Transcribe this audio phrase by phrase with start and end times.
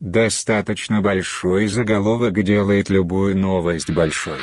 [0.00, 4.38] Достаточно большой заголовок делает любую новость большой.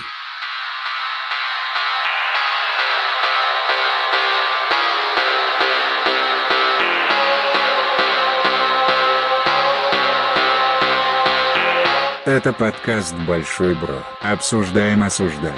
[12.26, 14.04] Это подкаст «Большой Бро».
[14.22, 15.56] Обсуждаем, осуждая.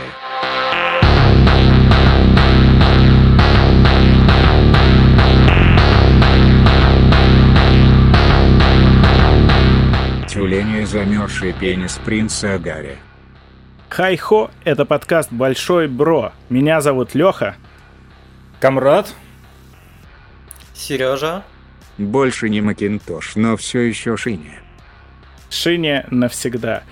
[10.40, 12.96] Тюлени замерзший пенис принца Агари.
[13.90, 16.32] Хай-хо, это подкаст «Большой Бро».
[16.48, 17.58] Меня зовут Леха.
[18.62, 19.14] Камрад.
[20.74, 21.44] Сережа.
[21.98, 24.62] Больше не Макинтош, но все еще Шиня.
[25.50, 26.84] Шине навсегда.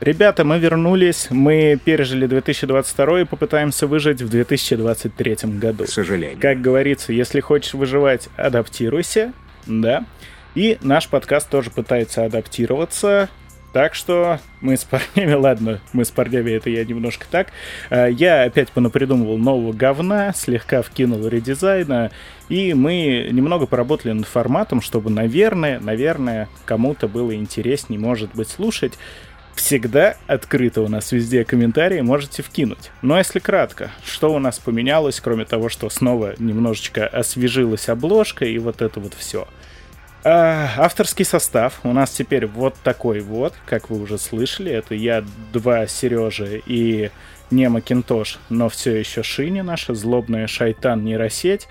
[0.00, 5.84] Ребята, мы вернулись, мы пережили 2022 и попытаемся выжить в 2023 году.
[5.84, 6.38] К сожалению.
[6.38, 9.32] Как говорится, если хочешь выживать, адаптируйся,
[9.64, 10.04] да.
[10.56, 13.28] И наш подкаст тоже пытается адаптироваться.
[13.74, 17.48] Так что мы с парнями, ладно, мы с парнями, это я немножко так.
[17.90, 22.10] А, Я опять понапридумывал нового говна, слегка вкинул редизайна,
[22.48, 28.94] и мы немного поработали над форматом, чтобы, наверное, наверное, кому-то было интереснее, может быть, слушать.
[29.56, 32.90] Всегда открыто у нас везде комментарии, можете вкинуть.
[33.02, 38.58] Но если кратко, что у нас поменялось, кроме того, что снова немножечко освежилась обложка и
[38.58, 39.46] вот это вот все.
[40.28, 44.72] А, авторский состав у нас теперь вот такой вот, как вы уже слышали.
[44.72, 47.12] Это я, два Сережи и
[47.52, 51.68] не Макинтош, но все еще Шини наша, злобная шайтан нейросеть.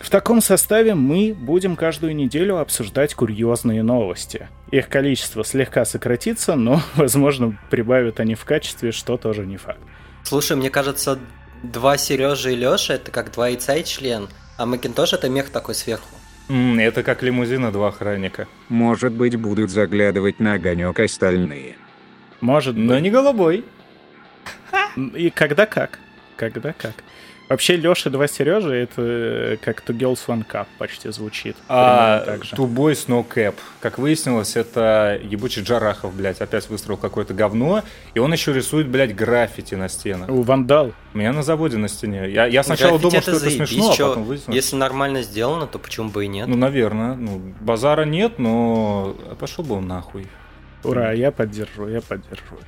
[0.00, 4.48] В таком составе мы будем каждую неделю обсуждать курьезные новости.
[4.70, 9.80] Их количество слегка сократится, но, возможно, прибавят они в качестве, что тоже не факт.
[10.22, 11.18] Слушай, мне кажется,
[11.62, 15.74] два Сережи и Леша это как два яйца и член, а Макинтош это мех такой
[15.74, 16.08] сверху.
[16.50, 18.48] Это как лимузина два охранника.
[18.68, 21.76] Может быть, будут заглядывать на огонек остальные.
[22.40, 23.02] Может Но быть.
[23.02, 23.64] не голубой.
[25.14, 26.00] И когда как.
[26.36, 26.94] Когда как.
[27.50, 31.56] Вообще, Леша два Сережи это э, как To Girls One Cup почти звучит.
[31.68, 32.38] А.
[32.52, 33.56] Two Boys No Cap.
[33.80, 37.82] Как выяснилось, это ебучий Джарахов, блядь, опять выстроил какое-то говно.
[38.14, 40.28] И он еще рисует, блядь, граффити на стенах.
[40.28, 40.92] У Вандал.
[41.12, 42.30] У меня на заводе на стене.
[42.30, 44.54] Я, я сначала Граффити думал, что это заебись, смешно, а чё, потом выяснилось.
[44.54, 46.46] Если нормально сделано, то почему бы и нет?
[46.46, 47.16] Ну, наверное.
[47.16, 50.28] Ну, базара нет, но пошел бы он нахуй.
[50.82, 52.58] Ура, я поддержу, я поддержу.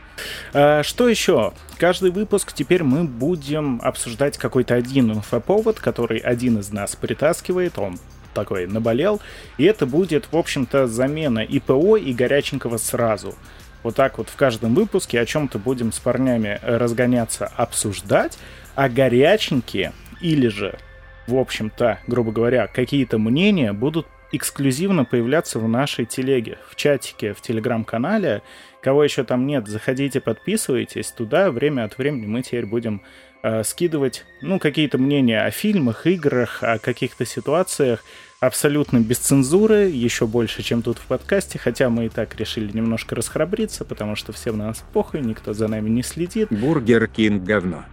[0.53, 1.53] А, что еще?
[1.79, 7.99] Каждый выпуск теперь мы будем обсуждать какой-то один инфоповод, который один из нас притаскивает, он
[8.35, 9.21] такой наболел,
[9.59, 13.35] и это будет, в общем-то, замена ИПО и горяченького сразу.
[13.83, 18.39] Вот так вот в каждом выпуске о чем-то будем с парнями разгоняться, обсуждать,
[18.75, 20.79] а горяченькие или же,
[21.27, 27.41] в общем-то, грубо говоря, какие-то мнения будут эксклюзивно появляться в нашей телеге, в чатике, в
[27.41, 28.43] телеграм-канале.
[28.83, 31.11] Кого еще там нет, заходите, подписывайтесь.
[31.13, 33.03] Туда время от времени мы теперь будем
[33.43, 38.05] э, скидывать, ну, какие-то мнения о фильмах, играх, о каких-то ситуациях
[38.43, 43.15] абсолютно без цензуры, еще больше, чем тут в подкасте, хотя мы и так решили немножко
[43.15, 46.49] расхрабриться, потому что всем на нас похуй, никто за нами не следит.
[46.51, 47.85] Бургер Кинг говно.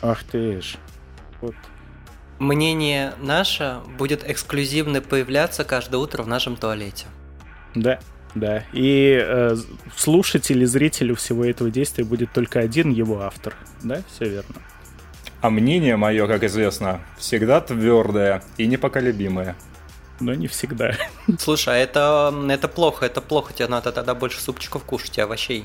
[0.00, 0.76] Ах ты ж.
[1.40, 1.56] Вот.
[2.38, 7.06] Мнение наше будет эксклюзивно появляться каждое утро в нашем туалете.
[7.74, 7.98] Да,
[8.34, 8.64] да.
[8.72, 9.56] И э,
[9.96, 13.54] слушатель и зрителю всего этого действия будет только один его автор.
[13.82, 14.56] Да, все верно.
[15.40, 19.56] А мнение мое, как известно, всегда твердое и непоколебимое.
[20.20, 20.94] Но не всегда.
[21.38, 25.64] Слушай, а это, это плохо, это плохо, тебе надо тогда больше супчиков кушать и овощей.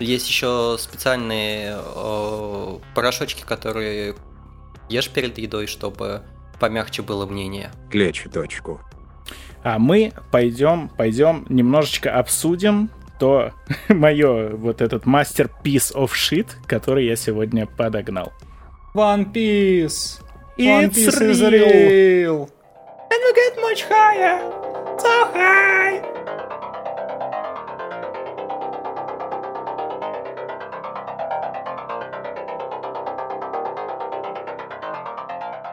[0.00, 4.16] Есть еще специальные э, порошочки, которые
[4.88, 6.22] ешь перед едой, чтобы
[6.60, 7.70] помягче было мнение.
[7.90, 8.80] Клечь точку.
[9.62, 13.52] А мы пойдем, пойдем немножечко обсудим то
[13.88, 18.32] мое вот этот мастер piece of shit, который я сегодня подогнал.
[18.94, 20.20] One Piece!
[20.56, 21.68] It's One Piece is real.
[21.68, 22.50] real!
[23.10, 24.38] And we get much higher,
[24.98, 26.13] so high.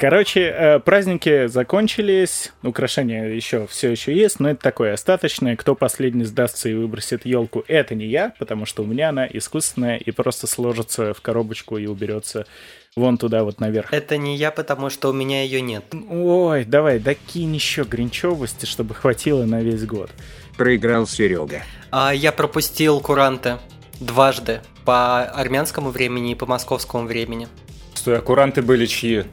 [0.02, 5.56] Короче, э, праздники закончились, украшения еще все еще есть, но это такое остаточное.
[5.56, 9.98] Кто последний сдастся и выбросит елку, это не я, потому что у меня она искусственная
[9.98, 12.48] и просто сложится в коробочку и уберется
[12.96, 13.94] вон туда вот наверх.
[13.94, 15.86] Это не я, потому что у меня ее нет.
[16.10, 20.10] Ой, давай, докинь еще гринчевости, чтобы хватило на весь год.
[20.58, 21.62] Проиграл Серега.
[21.92, 23.60] А я пропустил куранты
[24.00, 27.48] дважды по армянскому времени и по московскому времени.
[27.94, 29.26] Стой, а куранты были чьи?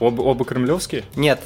[0.00, 1.04] Оба, оба кремлевские?
[1.16, 1.40] Нет,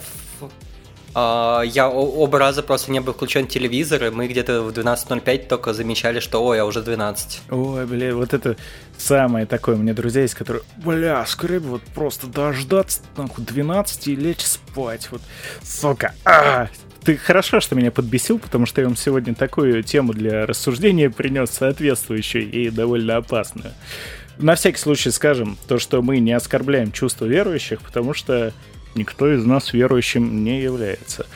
[1.15, 5.75] А, я оба раза просто не был включен телевизор, и мы где-то в 12.05 только
[5.75, 7.43] замечали, что ой, а уже 12.
[7.51, 8.57] Ой, бля, вот это
[8.97, 9.75] самое такое.
[9.77, 14.41] У меня друзья есть, которые, бля, скорее бы вот просто дождаться, нахуй, 12 и лечь
[14.41, 15.09] спать.
[15.11, 15.21] Вот,
[15.63, 16.15] сука.
[16.25, 16.69] А!
[17.05, 21.51] Ты хорошо, что меня подбесил, потому что я вам сегодня такую тему для рассуждения принес
[21.51, 23.73] соответствующую и довольно опасную.
[24.43, 28.53] На всякий случай скажем то, что мы не оскорбляем чувства верующих, потому что
[28.97, 31.27] никто из нас верующим не является.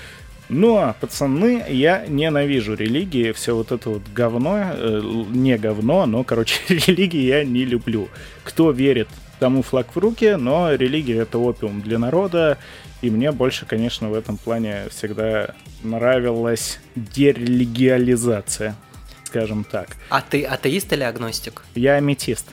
[0.48, 5.00] Ну а, пацаны, я ненавижу религии, все вот это вот говно, э,
[5.30, 8.08] не говно, но, короче, религии я не люблю.
[8.42, 12.58] Кто верит, тому флаг в руки, но религия это опиум для народа,
[13.02, 15.54] и мне больше, конечно, в этом плане всегда
[15.84, 18.74] нравилась дерелигиализация,
[19.22, 19.96] скажем так.
[20.08, 21.62] А ты атеист или агностик?
[21.76, 22.46] Я аметист.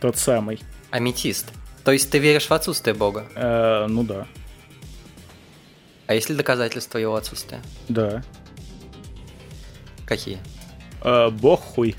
[0.00, 0.60] Тот самый.
[0.90, 1.46] Аметист.
[1.84, 3.26] То есть ты веришь в отсутствие Бога?
[3.34, 4.26] Э, ну да.
[6.06, 7.60] А есть ли доказательства его отсутствия?
[7.88, 8.22] Да.
[10.06, 10.38] Какие?
[11.02, 11.94] Э, бог хуй.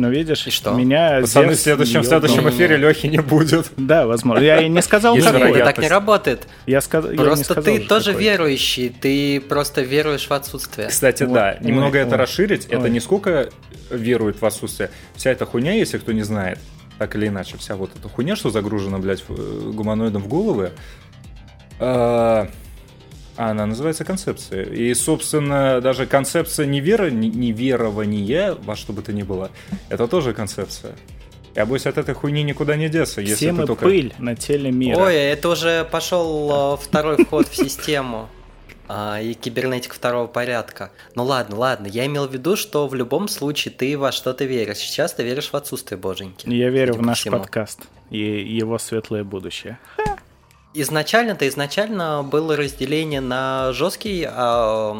[0.00, 0.72] Ну, видишь, И что?
[0.74, 1.20] меня...
[1.20, 3.66] Пацаны, в следующем, в следующем эфире Лехи не будет.
[3.76, 4.42] Да, возможно.
[4.42, 5.50] Я и не сказал какой.
[5.50, 6.46] Это так не работает.
[6.66, 7.04] Я, сказ...
[7.06, 8.22] я не Просто сказал ты же тоже какой.
[8.22, 10.88] верующий, ты просто веруешь в отсутствие.
[10.88, 12.16] Кстати, Вот, да, ой, немного это ой.
[12.18, 12.66] расширить.
[12.66, 12.90] Это Ой.
[12.90, 13.48] не сколько
[13.90, 14.90] верует в отсутствие.
[15.16, 16.58] Вся эта хуйня, если кто не знает,
[16.98, 20.70] так или иначе, вся вот эта хуйня, что загружена, блядь, в- э, гуманоидам в головы,
[23.38, 24.90] а, она называется концепцией.
[24.90, 29.50] И, собственно, даже концепция невера, не- неверования, во что бы то ни было,
[29.88, 30.94] это тоже концепция.
[31.54, 33.84] Я боюсь, от этой хуйни никуда не деться, если Все ты мы только...
[33.84, 34.98] пыль на теле мира.
[35.00, 38.28] Ой, это уже пошел э, второй вход в систему.
[38.86, 40.90] а, И кибернетика второго порядка.
[41.16, 44.76] Ну ладно, ладно, я имел в виду, что в любом случае ты во что-то веришь.
[44.78, 46.48] Сейчас ты веришь в отсутствие боженьки.
[46.48, 47.38] Я верю в наш всему.
[47.38, 47.80] подкаст
[48.10, 49.78] и его светлое будущее.
[50.74, 54.98] Изначально-то изначально было разделение на жесткий а,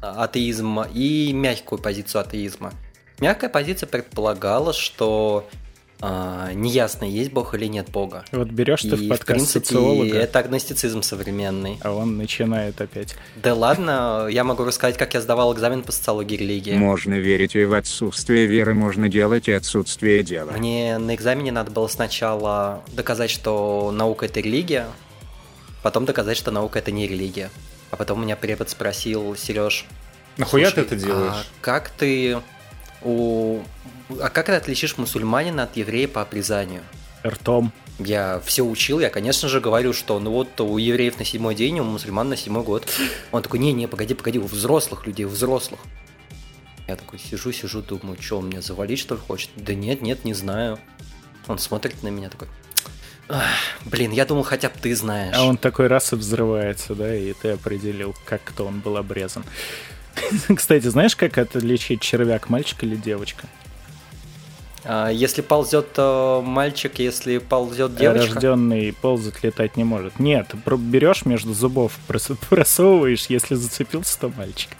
[0.00, 2.72] атеизм и мягкую позицию атеизма.
[3.20, 5.48] Мягкая позиция предполагала, что
[6.04, 8.24] а, неясно, есть Бог или нет Бога.
[8.32, 11.78] Вот берешь ты И, в в подкаст принципе, социолога, это агностицизм современный.
[11.80, 13.14] а он начинает опять.
[13.36, 16.74] Да ладно, я могу рассказать, как я сдавал экзамен по социологии религии.
[16.74, 20.50] Можно верить и в отсутствие веры, можно делать и отсутствие дела.
[20.50, 24.88] Мне на экзамене надо было сначала доказать, что наука это религия,
[25.84, 27.48] потом доказать, что наука это не религия.
[27.92, 29.86] А потом меня препод спросил, Сереж,
[30.36, 31.32] Нахуя ты это делаешь?
[31.32, 32.38] А как ты
[33.04, 33.62] у...
[34.20, 36.82] А как ты отличишь мусульманина от еврея по обрезанию?
[37.24, 37.72] Ртом.
[37.98, 41.78] Я все учил, я, конечно же, говорю, что ну вот у евреев на седьмой день,
[41.78, 42.88] у мусульман на седьмой год.
[43.30, 45.80] Он такой, не-не, погоди, погоди, у взрослых людей, у взрослых.
[46.88, 49.50] Я такой сижу, сижу, думаю, что, он меня завалить, что ли, хочет?
[49.56, 50.78] Да нет, нет, не знаю.
[51.46, 52.48] Он смотрит на меня такой,
[53.28, 53.46] «Ах,
[53.84, 55.34] блин, я думал, хотя бы ты знаешь.
[55.36, 59.44] А он такой раз и взрывается, да, и ты определил, как кто он был обрезан.
[60.56, 63.46] Кстати, знаешь, как отличить червяк, мальчик или девочка?
[64.84, 68.34] А, если ползет э, мальчик, если ползет девочка.
[68.34, 70.18] Рожденный ползать летать не может.
[70.18, 74.70] Нет, берешь между зубов, прос- просовываешь, если зацепился, то мальчик.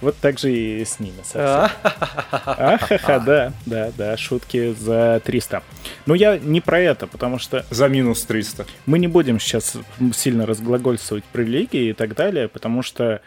[0.00, 1.70] Вот так же и с ними совсем.
[1.82, 5.62] Ахаха, да, да, да, шутки за 300.
[6.06, 8.66] Но я не про это, потому что За минус 300.
[8.86, 9.76] мы не будем сейчас
[10.14, 13.20] сильно разглагольствовать про религии и так далее, потому что а,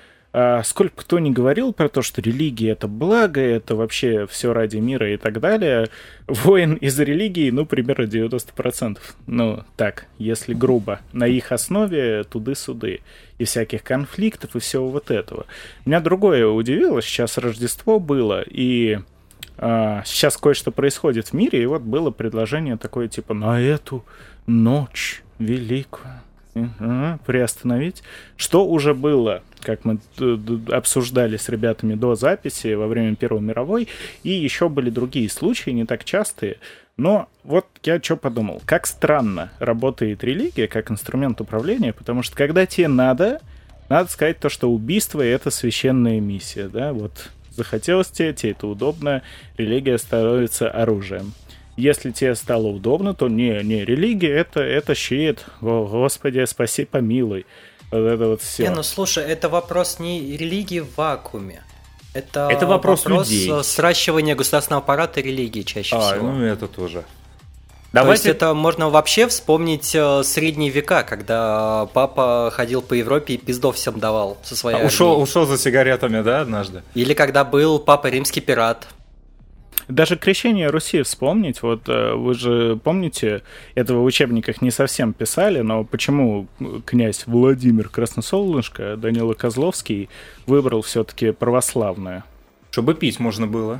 [0.63, 5.11] сколько кто ни говорил про то, что религия это благо, это вообще все ради мира
[5.11, 5.89] и так далее,
[6.27, 8.99] воин из религии, ну, примерно 90%.
[9.25, 10.99] Ну, так, если грубо.
[11.13, 13.01] На их основе туды-суды.
[13.37, 15.45] И всяких конфликтов и всего вот этого.
[15.85, 17.01] Меня другое удивило.
[17.01, 18.99] Сейчас Рождество было, и
[19.57, 24.05] а, сейчас кое-что происходит в мире, и вот было предложение такое, типа, на эту
[24.45, 26.13] ночь великую
[27.25, 28.03] приостановить.
[28.35, 29.99] Что уже было, как мы
[30.71, 33.89] обсуждали с ребятами до записи во время Первой мировой,
[34.23, 36.55] и еще были другие случаи, не так частые.
[36.95, 42.65] Но вот я что подумал, как странно работает религия как инструмент управления, потому что когда
[42.65, 43.41] тебе надо,
[43.89, 49.21] надо сказать то, что убийство— это священная миссия, да, вот захотелось тебе, тебе это удобно,
[49.57, 51.33] религия становится оружием.
[51.75, 57.45] Если тебе стало удобно, то не, не, религия это, это щит, о, Господи, спаси, помилуй.
[57.91, 58.63] Вот это вот все.
[58.63, 61.63] Не, ну слушай, это вопрос не религии в вакууме.
[62.13, 63.49] Это, Это вопрос людей.
[63.51, 66.31] э, сращивания государственного аппарата и религии чаще А, всего.
[66.31, 67.03] ну это тоже.
[67.93, 73.35] То есть Давайте это можно вообще вспомнить э, средние века, когда папа ходил по Европе
[73.35, 76.83] и пиздов всем давал со своей А, ушел, ушел за сигаретами, да, однажды?
[76.95, 78.87] Или когда был папа римский пират.
[79.87, 83.41] Даже крещение Руси вспомнить, вот э, вы же помните,
[83.73, 86.47] этого в учебниках не совсем писали, но почему
[86.85, 90.09] князь Владимир Красносолнышко, Данила Козловский
[90.45, 92.25] выбрал все-таки православное?
[92.71, 93.79] Чтобы пить можно было.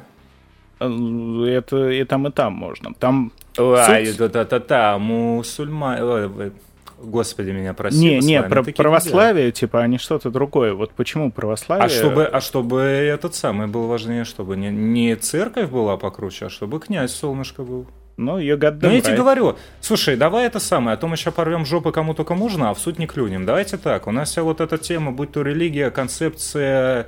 [0.80, 2.94] Э, это и там, и там можно.
[2.94, 4.32] Там Ой, суть...
[4.32, 6.52] та-та-та, мусульмане...
[7.00, 8.00] Господи, меня прости.
[8.00, 10.74] Не, не, про православие, типа, а не что-то другое.
[10.74, 11.86] Вот почему православие...
[11.86, 16.50] А чтобы, а чтобы этот самый был важнее, чтобы не, не церковь была покруче, а
[16.50, 17.86] чтобы князь солнышко был.
[18.18, 21.66] Ну, got Ну, я тебе говорю, слушай, давай это самое, а то мы сейчас порвем
[21.66, 23.46] жопы кому только можно, а в суть не клюнем.
[23.46, 27.08] Давайте так, у нас вся вот эта тема, будь то религия, концепция,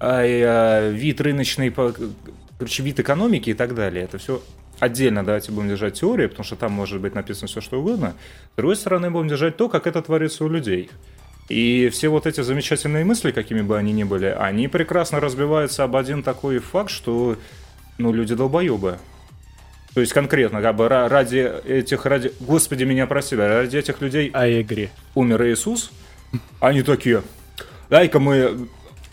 [0.00, 4.40] а, вид рыночный, короче, вид экономики и так далее, это все
[4.78, 8.14] отдельно давайте будем держать теорию, потому что там может быть написано все, что угодно.
[8.52, 10.90] С другой стороны, будем держать то, как это творится у людей.
[11.48, 15.96] И все вот эти замечательные мысли, какими бы они ни были, они прекрасно разбиваются об
[15.96, 17.36] один такой факт, что
[17.96, 18.98] ну, люди долбоебы.
[19.94, 22.32] То есть конкретно, как бы ради этих, ради...
[22.40, 24.30] Господи, меня прости, ради этих людей...
[24.34, 24.90] А игре.
[25.14, 25.90] Умер Иисус.
[26.60, 27.22] Они такие,
[27.88, 28.68] дай-ка мы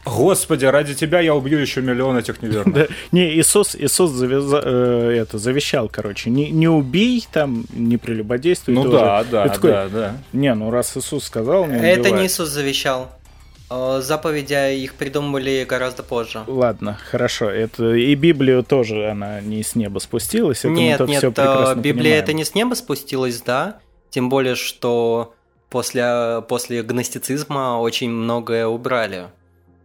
[0.06, 2.74] Господи, ради тебя я убью еще миллион этих неверных.
[2.74, 2.88] Да.
[3.12, 8.76] Не, Иисус, Иисус э, это, завещал, короче, не, не убей там, не прелюбодействуй.
[8.76, 8.98] Ну тоже.
[8.98, 10.18] да, да, такой, да, да.
[10.32, 11.66] Не, ну раз Иисус сказал...
[11.66, 13.10] Не это не Иисус завещал.
[13.70, 16.44] Э, заповеди их придумали гораздо позже.
[16.46, 17.50] Ладно, хорошо.
[17.50, 20.60] Это и Библию тоже она не с неба спустилась.
[20.60, 22.24] Это нет, нет, все э, Библия понимаем.
[22.24, 23.80] это не с неба спустилась, да.
[24.12, 25.34] Тем более, что
[25.70, 29.30] после, после гностицизма очень многое убрали.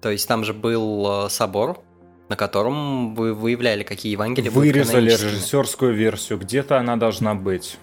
[0.01, 1.81] То есть там же был э, собор,
[2.29, 7.77] на котором вы выявляли, какие Евангелия Вырезали режиссерскую версию, где-то она должна быть.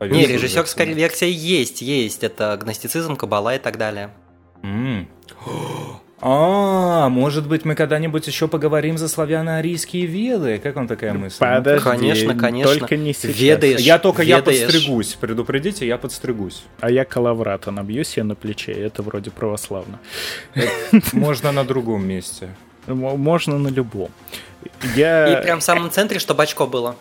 [0.00, 2.24] Не, режиссерская версия есть, есть.
[2.24, 4.10] Это гностицизм, кабала и так далее.
[4.62, 5.06] Mm.
[6.26, 10.58] А, может быть, мы когда-нибудь еще поговорим за славяно-арийские веды?
[10.58, 11.36] Как вам такая мысль?
[11.38, 12.78] Подожди, конечно, конечно.
[12.78, 13.36] Только не сейчас.
[13.36, 14.60] Ведаешь, я только ведаешь.
[14.60, 15.18] я подстригусь.
[15.20, 16.64] Предупредите, я подстригусь.
[16.80, 18.72] А я калаврата набьюсь я на плече.
[18.72, 20.00] Это вроде православно.
[21.12, 22.48] Можно на другом месте.
[22.86, 24.08] Можно на любом.
[24.96, 25.40] Я...
[25.40, 26.96] И прям в самом центре, чтобы очко было.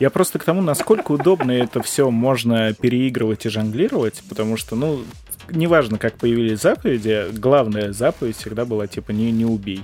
[0.00, 5.02] Я просто к тому, насколько удобно это все можно переигрывать и жонглировать, потому что, ну,
[5.50, 9.82] неважно, как появились заповеди, главная заповедь всегда была типа не, не убей.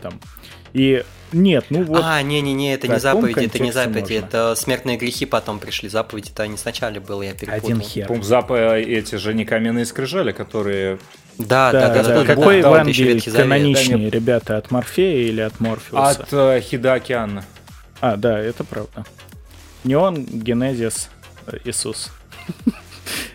[0.00, 0.14] Там.
[0.72, 2.02] И нет, ну вот.
[2.04, 4.26] А, не-не-не, это не заповеди, это не заповеди, можно.
[4.26, 5.88] это смертные грехи потом пришли.
[5.88, 7.70] Заповеди это не сначала было, я перепутал.
[7.70, 8.06] Один хер.
[8.06, 10.98] Пум, заповеди эти же не каменные скрижали, которые
[11.38, 12.02] да, да, да.
[12.02, 16.22] да, да, Какой да, Евангелий да, каноничнее, да, ребята, от Морфея или от Морфеуса?
[16.22, 17.44] От э, Хида Океана.
[18.00, 19.04] А, да, это правда.
[19.84, 21.08] Не он, Генезис,
[21.46, 22.10] э, Иисус.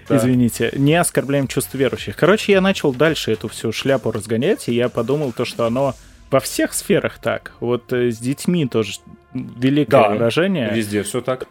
[0.08, 0.18] Да.
[0.18, 2.16] Извините, не оскорбляем чувства верующих.
[2.16, 5.96] Короче, я начал дальше эту всю шляпу разгонять, и я подумал то, что оно
[6.30, 7.54] во всех сферах так.
[7.60, 9.00] Вот э, с детьми тоже
[9.34, 10.72] великое да, выражение.
[10.74, 11.48] везде все так.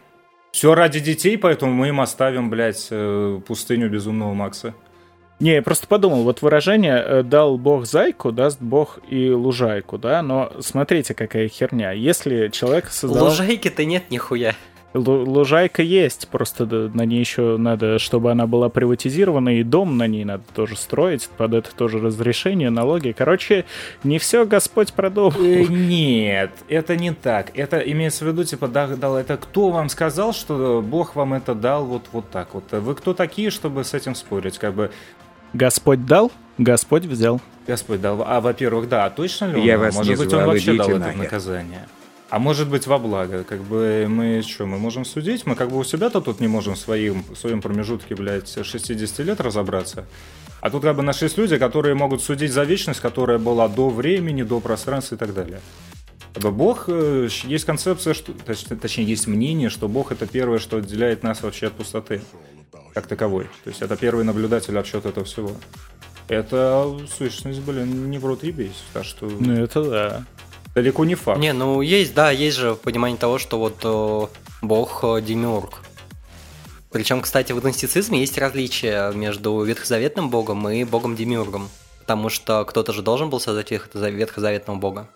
[0.51, 4.73] Все ради детей, поэтому мы им оставим, блядь, э, пустыню безумного Макса.
[5.41, 10.21] Не, я просто подумал, вот выражение э, «дал Бог зайку, даст Бог и лужайку», да,
[10.21, 11.91] но смотрите, какая херня.
[11.91, 13.25] Если человек создал...
[13.25, 14.55] Лужайки-то нет нихуя
[14.95, 20.23] лужайка есть, просто на ней еще надо, чтобы она была приватизирована, и дом на ней
[20.23, 23.13] надо тоже строить, под это тоже разрешение, налоги.
[23.17, 23.65] Короче,
[24.03, 25.33] не все Господь продумал.
[25.39, 27.51] Э, нет, это не так.
[27.57, 31.85] Это имеется в виду, типа, дал, это кто вам сказал, что Бог вам это дал
[31.85, 32.71] вот, вот так вот?
[32.71, 34.57] Вы кто такие, чтобы с этим спорить?
[34.57, 34.91] Как бы
[35.53, 37.41] Господь дал, Господь взял.
[37.67, 38.23] Господь дал.
[38.25, 39.61] А, во-первых, да, точно ли он?
[39.61, 41.09] Я вас Может быть, он вообще дал нахер.
[41.09, 41.87] это наказание?
[42.35, 45.45] А может быть во благо, как бы мы что, мы можем судить?
[45.45, 49.19] Мы как бы у себя-то тут не можем в своем, в своем промежутке, блядь, 60
[49.19, 50.05] лет разобраться.
[50.59, 54.43] А тут как бы нашлись люди, которые могут судить за вечность, которая была до времени,
[54.43, 55.61] до пространства и так далее.
[56.33, 58.33] Бог, э, есть концепция, что,
[58.81, 62.21] точнее, есть мнение, что Бог это первое, что отделяет нас вообще от пустоты,
[62.93, 63.45] как таковой.
[63.63, 65.53] То есть это первый наблюдатель от этого всего.
[66.27, 68.83] Это сущность, блин, не в рот ебись.
[68.91, 69.25] Так что...
[69.25, 70.25] Ну это да
[70.75, 71.39] далеко не факт.
[71.39, 74.27] Не, ну есть, да, есть же понимание того, что вот э,
[74.61, 75.81] бог э, демиург.
[76.91, 81.69] Причем, кстати, в гностицизме есть различия между ветхозаветным богом и богом демиургом.
[82.01, 85.07] Потому что кто-то же должен был создать ветхозаветного бога.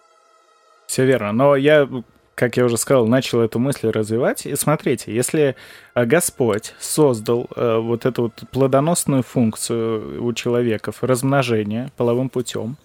[0.87, 1.31] Все верно.
[1.31, 1.87] Но я,
[2.35, 4.45] как я уже сказал, начал эту мысль развивать.
[4.45, 5.55] И смотрите, если
[5.93, 12.77] э, Господь создал э, вот эту вот плодоносную функцию у человеков, размножение половым путем,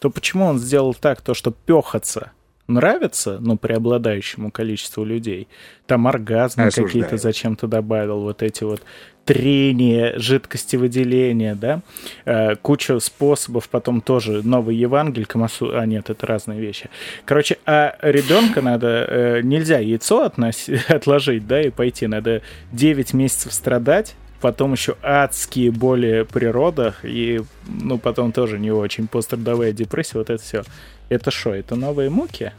[0.00, 2.32] то почему он сделал так, то, что пехаться
[2.66, 5.48] нравится, ну, преобладающему количеству людей,
[5.86, 8.82] там оргазмы какие-то зачем-то добавил, вот эти вот
[9.24, 11.82] трение жидкости выделения, да,
[12.24, 16.88] э, куча способов, потом тоже новый Евангель, Камасу, а нет, это разные вещи.
[17.24, 20.68] Короче, а ребенка надо, э, нельзя яйцо относ...
[20.88, 22.42] отложить, да, и пойти, надо
[22.72, 29.06] 9 месяцев страдать, потом еще адские боли при родах, и, ну, потом тоже не очень
[29.06, 30.62] пострадовая депрессия, вот это все.
[31.08, 32.52] Это что, это новые муки?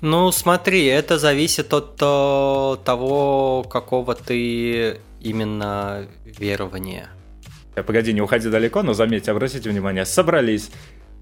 [0.00, 7.08] Ну, смотри, это зависит от э, того, какого ты именно верования.
[7.74, 10.70] Э, Погоди, не уходи далеко, но заметьте, обратите внимание, собрались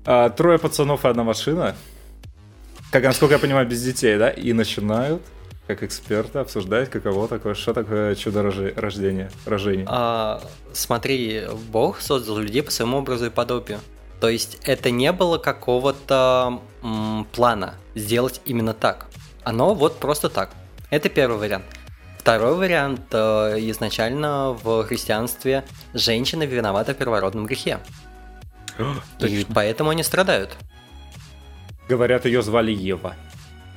[0.04, 1.74] а, трое пацанов и одна машина,
[2.92, 5.22] как, насколько я понимаю, без детей, да, и начинают
[5.66, 9.84] как эксперты обсуждать, каково такое, что такое чудо рождения, рождения.
[9.88, 10.40] А,
[10.72, 13.80] смотри, Бог создал людей по своему образу и подобию.
[14.20, 19.06] То есть это не было какого-то м, плана сделать именно так.
[19.44, 20.50] Оно вот просто так.
[20.90, 21.64] Это первый вариант.
[22.18, 23.02] Второй вариант.
[23.12, 27.78] Э, изначально в христианстве женщины виноваты в первородном грехе.
[29.20, 30.56] И поэтому они страдают.
[31.88, 33.14] Говорят, ее звали Ева.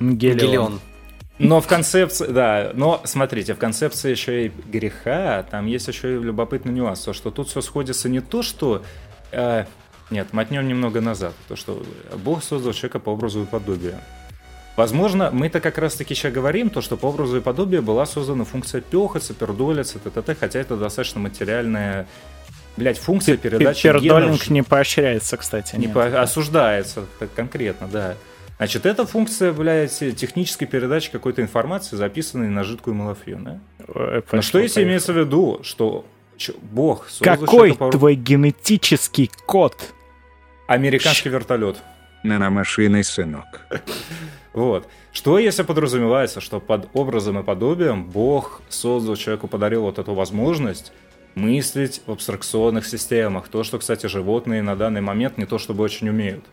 [0.00, 0.38] Гелион.
[0.38, 0.80] Гелион.
[1.40, 6.18] Но в концепции, да, но смотрите, в концепции еще и греха, там есть еще и
[6.18, 8.82] любопытный нюанс, то, что тут все сходится не то, что...
[9.32, 9.64] Э,
[10.10, 11.82] нет, мотнем немного назад, то, что
[12.24, 13.94] Бог создал человека по образу и подобию.
[14.76, 18.80] Возможно, мы-то как раз-таки сейчас говорим, то, что по образу и подобию была создана функция
[18.80, 22.06] пехаться, пердолиться, т.т., хотя это достаточно материальная
[22.76, 24.50] Блять, функция передачи Пердолинг генов...
[24.50, 25.76] не поощряется, кстати.
[25.76, 25.94] Не нет.
[25.94, 26.22] по...
[26.22, 27.04] осуждается
[27.34, 28.14] конкретно, да.
[28.60, 33.58] Значит, это функция, блядь, технической передачи какой-то информации, записанной на жидкую малафью, да?
[33.88, 36.04] Э, Но что если имеется в виду, что
[36.60, 39.94] Бог создал Какой человека твой генетический код?
[40.66, 41.78] американский вертолет?
[42.22, 43.66] Наномашиной сынок.
[44.52, 44.86] Вот.
[45.12, 50.92] Что если подразумевается, что под образом и подобием Бог создал человеку, подарил вот эту возможность
[51.34, 53.48] мыслить в абстракционных системах.
[53.48, 56.44] То, что, кстати, животные на данный момент не то чтобы очень умеют.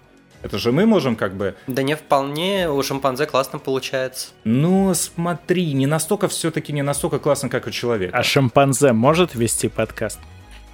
[0.44, 1.56] Это же мы можем как бы...
[1.68, 4.30] Да не вполне, у шимпанзе классно получается.
[4.44, 8.16] Ну, смотри, не настолько все-таки не настолько классно, как у человека.
[8.18, 10.20] А шимпанзе может вести подкаст?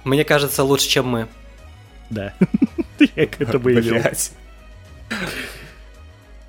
[0.04, 1.28] Мне кажется, лучше, чем мы.
[2.10, 2.34] Да.
[3.16, 4.02] Я к этому и.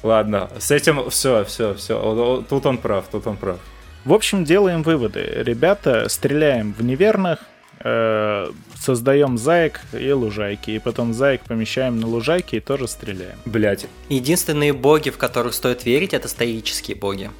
[0.03, 2.43] Ладно, с этим все, все, все.
[2.47, 3.57] Тут он прав, тут он прав.
[4.03, 5.21] В общем, делаем выводы.
[5.37, 7.39] Ребята, стреляем в неверных,
[7.79, 10.71] э, создаем заек и лужайки.
[10.71, 13.37] И потом заек помещаем на лужайки и тоже стреляем.
[13.45, 13.87] Блять.
[14.09, 17.31] Единственные боги, в которых стоит верить, это стоические боги.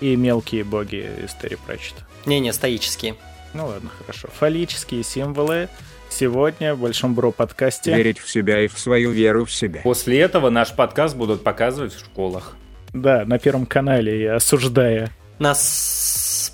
[0.00, 2.06] И мелкие боги из Терри Пратчета.
[2.26, 3.16] Не-не, стоические.
[3.52, 4.28] Ну ладно, хорошо.
[4.38, 5.68] Фаллические символы
[6.10, 7.94] сегодня в Большом Бро подкасте.
[7.94, 9.80] Верить в себя и в свою веру в себя.
[9.82, 12.56] После этого наш подкаст будут показывать в школах.
[12.92, 15.10] Да, на Первом канале, я осуждая.
[15.38, 15.54] На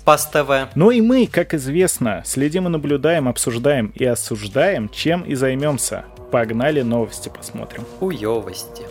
[0.01, 0.73] Спас ТВ.
[0.73, 6.05] Ну и мы, как известно, следим и наблюдаем, обсуждаем и осуждаем, чем и займемся.
[6.31, 7.85] Погнали новости посмотрим.
[7.99, 8.90] Хуёвости.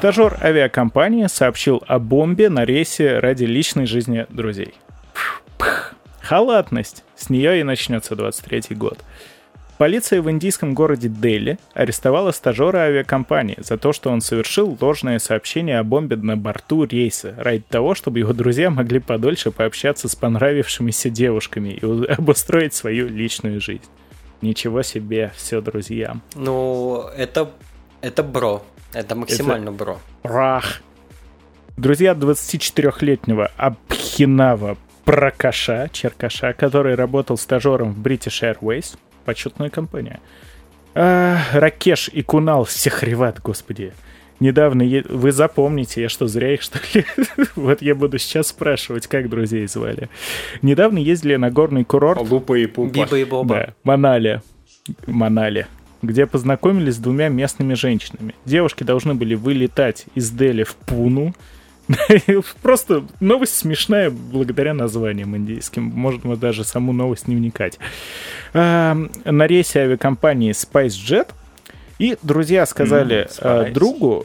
[0.00, 4.72] Стажер авиакомпании сообщил о бомбе на рейсе ради личной жизни друзей.
[6.22, 7.04] Халатность.
[7.16, 8.98] С нее и начнется 23 год.
[9.76, 15.78] Полиция в индийском городе Дели арестовала стажера авиакомпании за то, что он совершил ложное сообщение
[15.78, 21.10] о бомбе на борту рейса ради того, чтобы его друзья могли подольше пообщаться с понравившимися
[21.10, 23.84] девушками и обустроить свою личную жизнь.
[24.40, 26.22] Ничего себе, все друзьям.
[26.36, 27.50] Ну, это,
[28.00, 28.62] это бро.
[28.92, 29.98] Это максимально бро.
[30.22, 30.82] Рах.
[31.76, 40.20] Друзья 24-летнего Абхинава Пракаша, Черкаша, который работал стажером в British Airways, почетная компания.
[40.94, 43.92] А, Ракеш и Кунал Сехреват, господи.
[44.40, 47.04] Недавно, е- вы запомните, я что, зря их, что ли?
[47.56, 50.08] вот я буду сейчас спрашивать, как друзей звали.
[50.62, 52.92] Недавно ездили на горный курорт Лупа и пупа.
[52.92, 53.54] Биба и Боба.
[53.54, 54.42] да, Манали.
[55.06, 55.66] Манали.
[56.02, 58.34] Где познакомились с двумя местными женщинами.
[58.44, 61.34] Девушки должны были вылетать из Дели в Пуну.
[62.62, 65.84] Просто новость смешная благодаря названиям индийским.
[65.84, 67.78] Можно даже саму новость не вникать.
[68.54, 71.28] А, На рейсе авиакомпании SpiceJet
[71.98, 74.24] и друзья сказали э, другу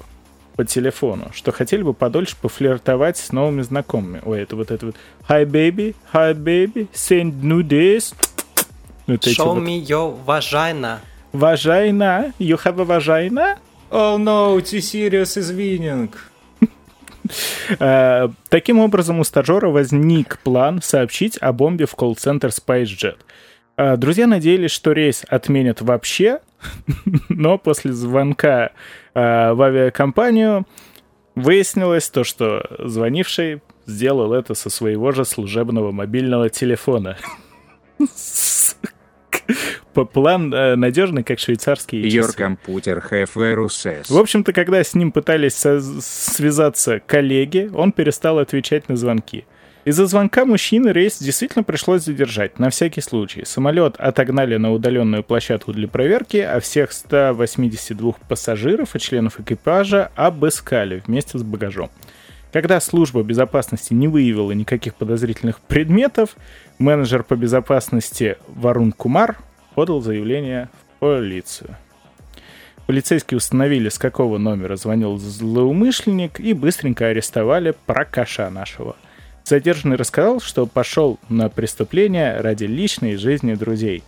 [0.55, 4.21] по телефону, что хотели бы подольше пофлиртовать с новыми знакомыми.
[4.23, 4.95] Ой, это вот это вот
[5.27, 7.33] Hi baby, hi baby, send.
[9.07, 9.63] Вот эти Show вот.
[9.63, 10.99] me your vagina.
[11.35, 13.57] Vagina, you have a vagina?
[13.91, 16.09] Oh no, T-Series is winning.
[17.79, 23.17] Э, Таким образом, у стажера возник план сообщить о бомбе в колл-центр SpiceJet.
[23.77, 26.39] Э, Друзья надеялись, что рейс отменят вообще,
[27.29, 28.71] но после звонка
[29.13, 30.65] э, в авиакомпанию
[31.35, 37.17] выяснилось то, что звонивший сделал это со своего же служебного мобильного телефона.
[40.03, 42.37] План э, надежный, как швейцарские Your часы.
[42.37, 44.09] computer have virus S.
[44.09, 49.45] В общем-то, когда с ним пытались связаться коллеги, он перестал отвечать на звонки.
[49.85, 53.45] Из-за звонка мужчины рейс действительно пришлось задержать, на всякий случай.
[53.45, 61.03] Самолет отогнали на удаленную площадку для проверки, а всех 182 пассажиров и членов экипажа обыскали
[61.05, 61.91] вместе с багажом.
[62.51, 66.35] Когда служба безопасности не выявила никаких подозрительных предметов,
[66.79, 69.37] менеджер по безопасности Варун Кумар
[69.75, 71.77] подал заявление в полицию.
[72.87, 78.95] Полицейские установили, с какого номера звонил злоумышленник, и быстренько арестовали прокаша нашего.
[79.43, 84.03] Задержанный рассказал, что пошел на преступление ради личной жизни друзей.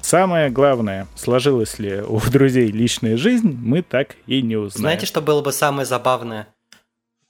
[0.00, 4.80] Самое главное, сложилась ли у друзей личная жизнь, мы так и не узнаем.
[4.80, 6.48] Знаете, что было бы самое забавное?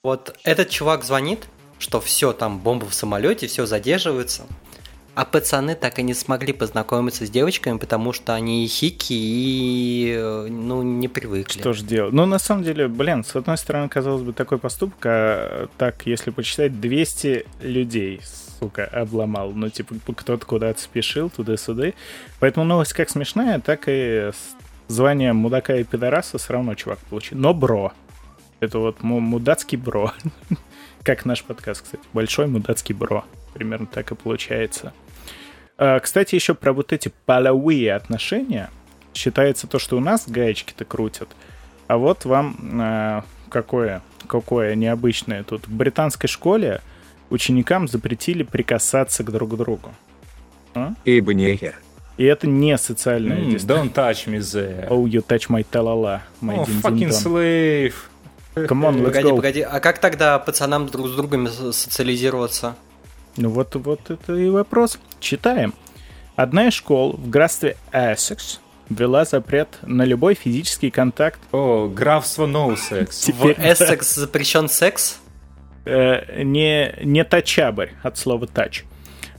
[0.03, 1.49] Вот этот чувак звонит,
[1.79, 4.43] что все, там бомба в самолете, все задерживается.
[5.19, 10.47] А пацаны так и не смогли познакомиться с девочками, потому что они хики и э,
[10.49, 11.59] ну, не привыкли.
[11.59, 12.13] Что же делать?
[12.13, 16.31] Ну, на самом деле, блин, с одной стороны, казалось бы, такой поступок, а так, если
[16.31, 18.21] почитать, 200 людей,
[18.61, 19.51] сука, обломал.
[19.51, 21.95] Ну, типа, кто-то куда-то спешил, туда-сюда.
[22.39, 24.55] Поэтому новость как смешная, так и с
[24.87, 27.39] званием мудака и пидораса все равно чувак получил.
[27.39, 27.93] Но бро.
[28.61, 30.13] Это вот му- мудацкий бро.
[31.03, 32.05] Как наш подкаст, кстати.
[32.13, 33.25] Большой мудацкий бро.
[33.55, 34.93] Примерно так и получается.
[35.79, 38.71] А, Кстати, еще про вот эти половые отношения.
[39.15, 41.29] Считается то, что у нас гаечки-то крутят.
[41.87, 45.67] А вот вам а, какое, какое необычное тут.
[45.67, 46.81] В британской школе
[47.31, 49.93] ученикам запретили прикасаться к друг другу.
[51.05, 51.75] Ибо нехер.
[52.19, 53.85] И это не социальная дистанция.
[53.85, 54.89] Don't touch me there.
[54.89, 57.95] Oh, you touch my talala, my Oh, din fucking slave.
[58.57, 59.37] Come on, let's Погоди, go.
[59.37, 62.75] погоди, а как тогда пацанам друг с другом со- социализироваться?
[63.39, 64.99] Ну вот, вот это и вопрос.
[65.21, 65.73] Читаем.
[66.37, 71.41] Одна из школ в графстве Эссекс ввела запрет на любой физический контакт.
[71.53, 73.33] О, графство no sex.
[73.33, 75.21] В Эссекс запрещен секс?
[75.89, 78.85] э, не, не тачабрь от слова тач.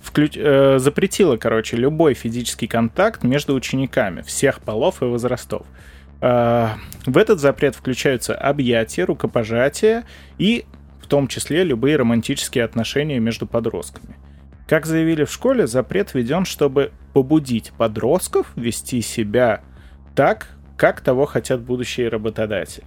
[0.02, 5.66] Вклю- э, запретила, короче, любой физический контакт между учениками всех полов и возрастов.
[6.22, 6.70] Э,
[7.06, 10.06] в этот запрет включаются объятия, рукопожатия
[10.38, 10.66] и
[11.10, 14.16] том числе любые романтические отношения между подростками.
[14.68, 19.64] Как заявили в школе, запрет введен, чтобы побудить подростков вести себя
[20.16, 22.86] так, как того хотят будущие работодатели.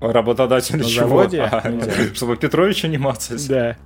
[0.00, 1.08] Работодатель На чего?
[1.08, 1.92] заводе А, нельзя.
[2.14, 3.48] Чтобы Петрович не мацать.
[3.48, 3.76] Да.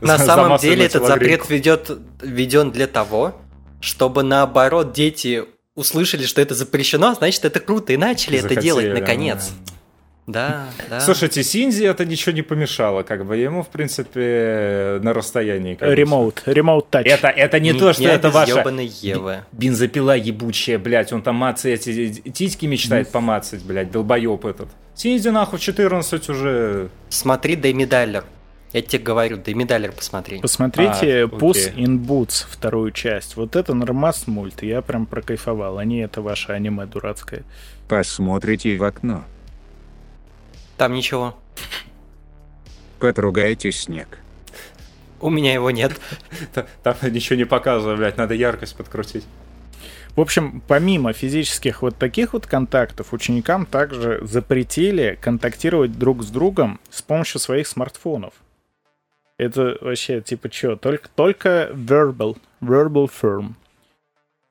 [0.00, 1.90] На самом деле этот запрет ведет,
[2.22, 3.34] введен для того,
[3.80, 8.92] чтобы наоборот дети услышали, что это запрещено, а значит это круто, и начали это делать
[8.94, 9.50] наконец.
[9.66, 9.73] Да,
[10.26, 11.00] да.
[11.00, 15.76] Слушайте, Синзи это ничего не помешало, как бы ему, в принципе, на расстоянии.
[15.80, 16.42] Ремоут.
[16.46, 17.06] Ремоут тач.
[17.06, 18.64] Это, это не, то, что это ваша
[19.02, 19.44] Евы.
[19.52, 21.12] бензопила ебучая, блядь.
[21.12, 24.68] Он там мацать эти титьки мечтает помацать, блядь, долбоеб этот.
[24.94, 26.88] Синзи нахуй в 14 уже...
[27.08, 28.24] Смотри Дэми Дайлер.
[28.72, 30.40] Я тебе говорю, Дэми Дайлер посмотри.
[30.40, 33.36] Посмотрите А, Puss in Boots, вторую часть.
[33.36, 37.42] Вот это нормас мульт, я прям прокайфовал, а не это ваше аниме дурацкое.
[37.88, 39.24] Посмотрите в окно.
[40.76, 41.34] Там ничего.
[42.98, 44.18] Потругайте снег.
[45.20, 45.92] У меня его нет.
[46.52, 49.24] Та- Там ничего не показывает, блядь, надо яркость подкрутить.
[50.16, 56.78] В общем, помимо физических вот таких вот контактов, ученикам также запретили контактировать друг с другом
[56.90, 58.32] с помощью своих смартфонов.
[59.38, 60.76] Это вообще типа что?
[60.76, 63.54] Только, только verbal, verbal firm.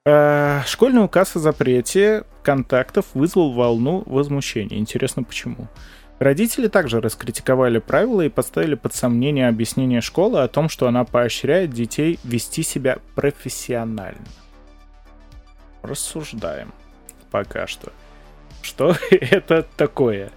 [0.06, 4.78] Э, Школьный указ о запрете контактов вызвал волну возмущения.
[4.78, 5.70] Интересно, почему?
[6.24, 11.72] Родители также раскритиковали правила и поставили под сомнение объяснение школы о том, что она поощряет
[11.72, 14.24] детей вести себя профессионально.
[15.82, 16.72] Рассуждаем.
[17.30, 17.92] Пока что.
[18.62, 20.32] Что это такое?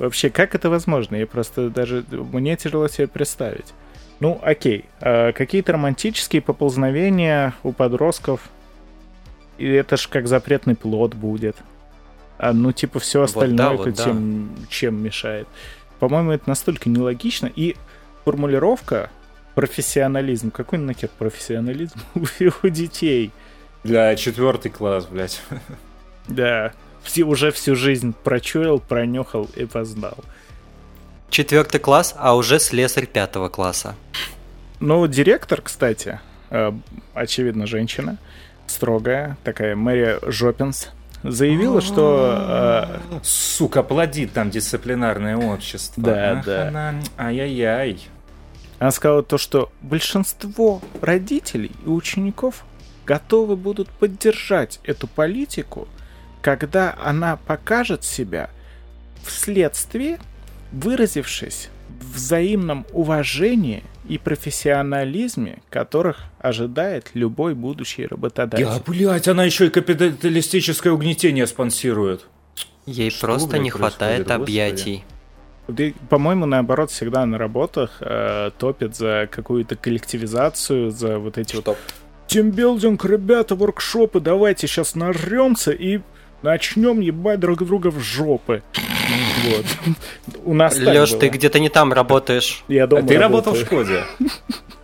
[0.00, 1.14] Вообще, как это возможно?
[1.14, 2.04] Я просто даже...
[2.10, 3.72] Мне тяжело себе представить.
[4.18, 4.86] Ну, окей.
[5.00, 8.50] а какие-то романтические поползновения у подростков.
[9.58, 11.54] И это ж как запретный плод будет.
[12.42, 14.04] А ну, типа, все Вот остальное, да, вот да.
[14.04, 15.46] тем, чем мешает.
[15.98, 17.50] По-моему, это настолько нелогично.
[17.54, 17.76] И
[18.24, 19.10] формулировка
[19.54, 20.50] профессионализм.
[20.50, 22.24] Какой нахер профессионализм у,
[22.62, 23.30] у детей?
[23.84, 25.42] Для четвертый класс, блядь.
[26.28, 26.72] Да,
[27.02, 30.16] все, уже всю жизнь прочуял, пронюхал и познал.
[31.28, 33.96] четвертый класс, а уже слесарь пятого класса.
[34.80, 36.72] Ну, директор, кстати, э,
[37.14, 38.16] очевидно, женщина,
[38.66, 40.88] строгая, такая Мэри Жопинс,
[41.22, 42.88] заявила, что...
[43.12, 46.02] э, Сука, плодит там дисциплинарное общество.
[46.02, 46.94] Да, да.
[47.18, 48.08] Ай-яй-яй.
[48.78, 52.64] Она сказала то, что большинство родителей и учеников
[53.04, 55.86] готовы будут поддержать эту политику,
[56.40, 58.48] когда она покажет себя
[59.22, 60.18] вследствие,
[60.72, 61.68] выразившись
[62.00, 68.64] в взаимном уважении и профессионализме, которых ожидает любой будущий работодатель.
[68.64, 72.26] Я, блядь, она еще и капиталистическое угнетение спонсирует.
[72.86, 74.42] Ей Что, просто блядь, не хватает господи?
[74.42, 75.04] объятий.
[75.68, 81.62] Да, по-моему, наоборот, всегда на работах э, топят за какую-то коллективизацию, за вот эти вот
[81.62, 81.76] Что?
[82.26, 86.00] тимбилдинг, ребята, воркшопы, давайте сейчас нажремся и
[86.42, 88.62] начнем ебать друг друга в жопы.
[89.44, 89.66] Вот.
[90.44, 92.64] У нас Леш, ты где-то не там работаешь.
[92.68, 93.58] Я дома А ты работал в.
[93.58, 94.04] Шкоде?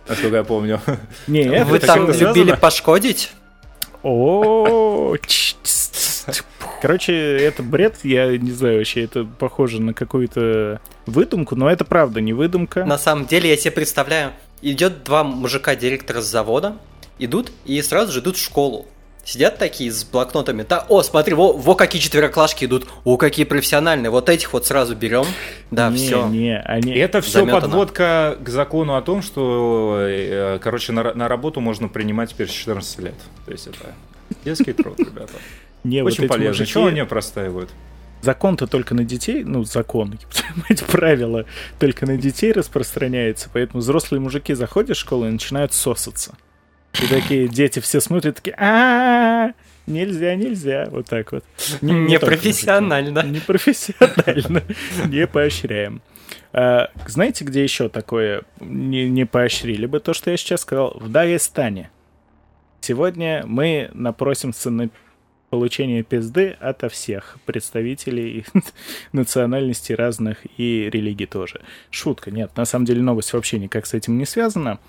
[0.07, 0.81] Насколько я помню.
[1.27, 3.31] Не, Вы там любили пошкодить?
[4.03, 5.15] О,
[6.81, 12.21] Короче, это бред, я не знаю вообще, это похоже на какую-то выдумку, но это правда
[12.21, 12.85] не выдумка.
[12.85, 16.77] На самом деле, я себе представляю, идет два мужика директора с завода,
[17.17, 18.85] идут и сразу же идут в школу.
[19.27, 20.63] Сидят такие с блокнотами.
[20.63, 22.87] Да, о, смотри, во, во какие четвероклашки идут.
[23.03, 24.09] О, какие профессиональные.
[24.09, 25.25] Вот этих вот сразу берем.
[25.69, 26.27] Да, не, все.
[26.27, 26.93] не, они...
[26.93, 27.61] Это все Заметано.
[27.63, 32.51] подводка к закону о том, что, э, короче, на, на работу можно принимать теперь с
[32.51, 33.15] 14 лет.
[33.45, 33.93] То есть это
[34.45, 35.33] детский труд, ребята.
[35.83, 36.49] не, вот Очень эти полезно.
[36.51, 37.69] мужики- Чего они простаивают?
[38.21, 40.17] Закон-то только на детей, ну, закон,
[40.69, 41.43] эти правила
[41.79, 46.37] только на детей распространяется, поэтому взрослые мужики заходят в школу и начинают сосаться.
[47.03, 49.51] И такие дети все смотрят, такие, а
[49.85, 51.43] нельзя, нельзя, вот так вот.
[51.81, 53.21] Не- не Не только профессионально.
[53.21, 53.33] мужики.
[53.33, 54.63] Не профессионально,
[55.07, 56.01] не поощряем.
[56.53, 60.97] А, знаете, где еще такое не, не поощрили бы то, что я сейчас сказал?
[60.99, 61.91] В Дагестане.
[62.81, 64.89] Сегодня мы напросимся на
[65.49, 68.45] получение пизды ото всех представителей
[69.13, 71.61] национальностей разных и религий тоже.
[71.89, 74.79] Шутка, нет, на самом деле новость вообще никак с этим не связана.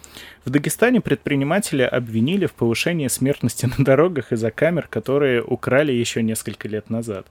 [0.45, 6.69] В Дагестане предприниматели обвинили в повышении смертности на дорогах из-за камер, которые украли еще несколько
[6.69, 7.27] лет назад.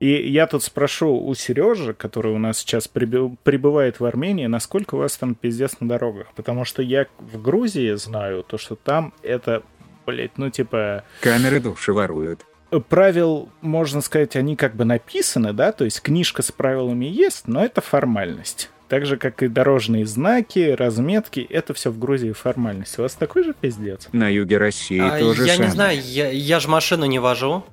[0.00, 4.98] И я тут спрошу у Сережи, который у нас сейчас прибывает в Армении, насколько у
[4.98, 6.28] вас там пиздец на дорогах?
[6.36, 9.64] Потому что я в Грузии знаю то, что там это,
[10.06, 12.47] блять, ну типа Камеры души воруют.
[12.88, 17.64] Правил, можно сказать, они как бы написаны, да, то есть книжка с правилами есть, но
[17.64, 18.70] это формальность.
[18.88, 22.98] Так же, как и дорожные знаки, разметки, это все в Грузии формальность.
[22.98, 24.08] У вас такой же пиздец?
[24.12, 25.68] На юге России А, то же я самое.
[25.68, 27.64] не знаю, я, я же машину не вожу.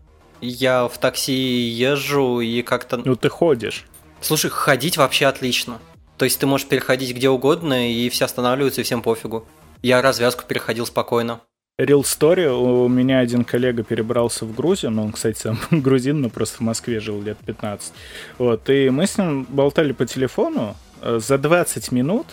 [0.41, 2.97] Я в такси езжу и как-то...
[2.97, 3.85] Ну ты ходишь.
[4.19, 5.79] Слушай, ходить вообще отлично.
[6.17, 9.47] То есть ты можешь переходить где угодно, и все останавливаются, и всем пофигу.
[9.81, 11.41] Я развязку переходил спокойно.
[11.77, 16.29] Real Story, у меня один коллега перебрался в Грузию, ну, он, кстати, сам грузин, но
[16.29, 17.91] просто в Москве жил лет 15.
[18.37, 22.27] Вот, и мы с ним болтали по телефону, э, за 20 минут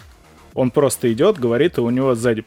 [0.55, 2.45] он просто идет, говорит, и у него сзади...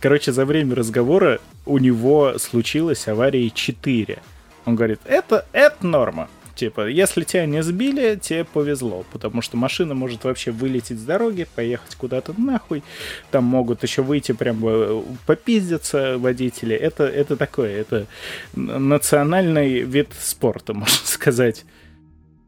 [0.00, 4.18] Короче, за время разговора у него случилась авария 4.
[4.64, 6.30] Он говорит, это, это норма.
[6.56, 11.46] Типа, если тебя не сбили, тебе повезло, потому что машина может вообще вылететь с дороги,
[11.54, 12.82] поехать куда-то нахуй,
[13.30, 16.74] там могут еще выйти прям э, попиздиться водители.
[16.74, 18.06] Это, это такое, это
[18.54, 21.66] национальный вид спорта, можно сказать.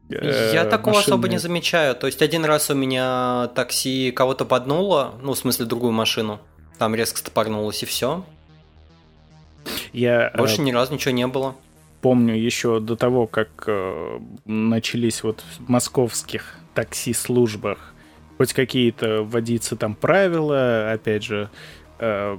[0.08, 1.32] Э, Я такого особо машинный.
[1.34, 1.94] не замечаю.
[1.94, 6.40] То есть один раз у меня такси кого-то поднуло, ну, в смысле, другую машину.
[6.78, 8.24] Там резко стопорнулось, и все.
[9.92, 11.56] Я э, Больше ни разу ничего не было.
[12.00, 17.94] Помню еще до того, как э, начались вот в московских такси-службах
[18.36, 21.50] хоть какие-то вводиться там правила, опять же,
[21.98, 22.38] э,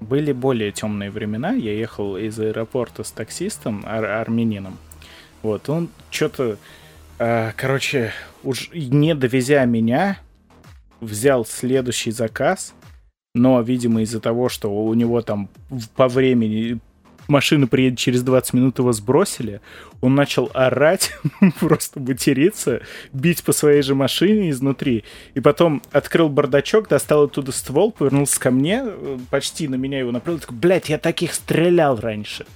[0.00, 1.52] были более темные времена.
[1.52, 4.78] Я ехал из аэропорта с таксистом, ар- армянином.
[5.42, 6.58] Вот, он что-то,
[7.16, 10.18] короче, уж не довезя меня,
[11.00, 12.74] взял следующий заказ,
[13.34, 15.48] но, видимо, из-за того, что у него там
[15.96, 16.78] по времени
[17.30, 19.60] машина приедет через 20 минут, его сбросили,
[20.00, 21.12] он начал орать,
[21.60, 25.04] просто материться, бить по своей же машине изнутри.
[25.34, 30.12] И потом открыл бардачок, достал оттуда ствол, повернулся ко мне, э, почти на меня его
[30.12, 32.46] направил, такой, блядь, я таких стрелял раньше.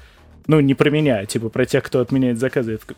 [0.46, 2.72] Ну, не про меня, а типа про тех, кто отменяет заказы.
[2.72, 2.96] Я такой.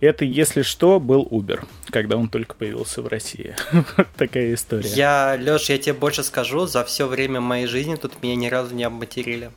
[0.00, 3.54] Это, если что, был Uber, когда он только появился в России.
[4.16, 4.88] Такая история.
[4.88, 8.74] Я, Леш, я тебе больше скажу, за все время моей жизни тут меня ни разу
[8.74, 9.50] не обматерили.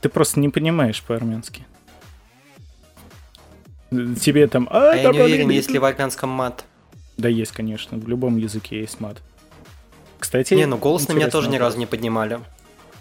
[0.00, 1.64] Ты просто не понимаешь по-армянски.
[3.90, 4.68] Тебе там...
[4.70, 6.64] А я не уверен, есть ли в армянском мат.
[7.16, 9.18] Да есть, конечно, в любом языке есть мат.
[10.18, 12.40] Кстати, Не, ну голос на меня тоже ни разу не поднимали.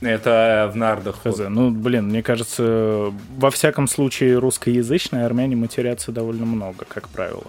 [0.01, 1.21] Это в нардах.
[1.23, 1.39] Хз.
[1.49, 7.43] Ну, блин, мне кажется, во всяком случае русскоязычные армяне матерятся довольно много, как правило.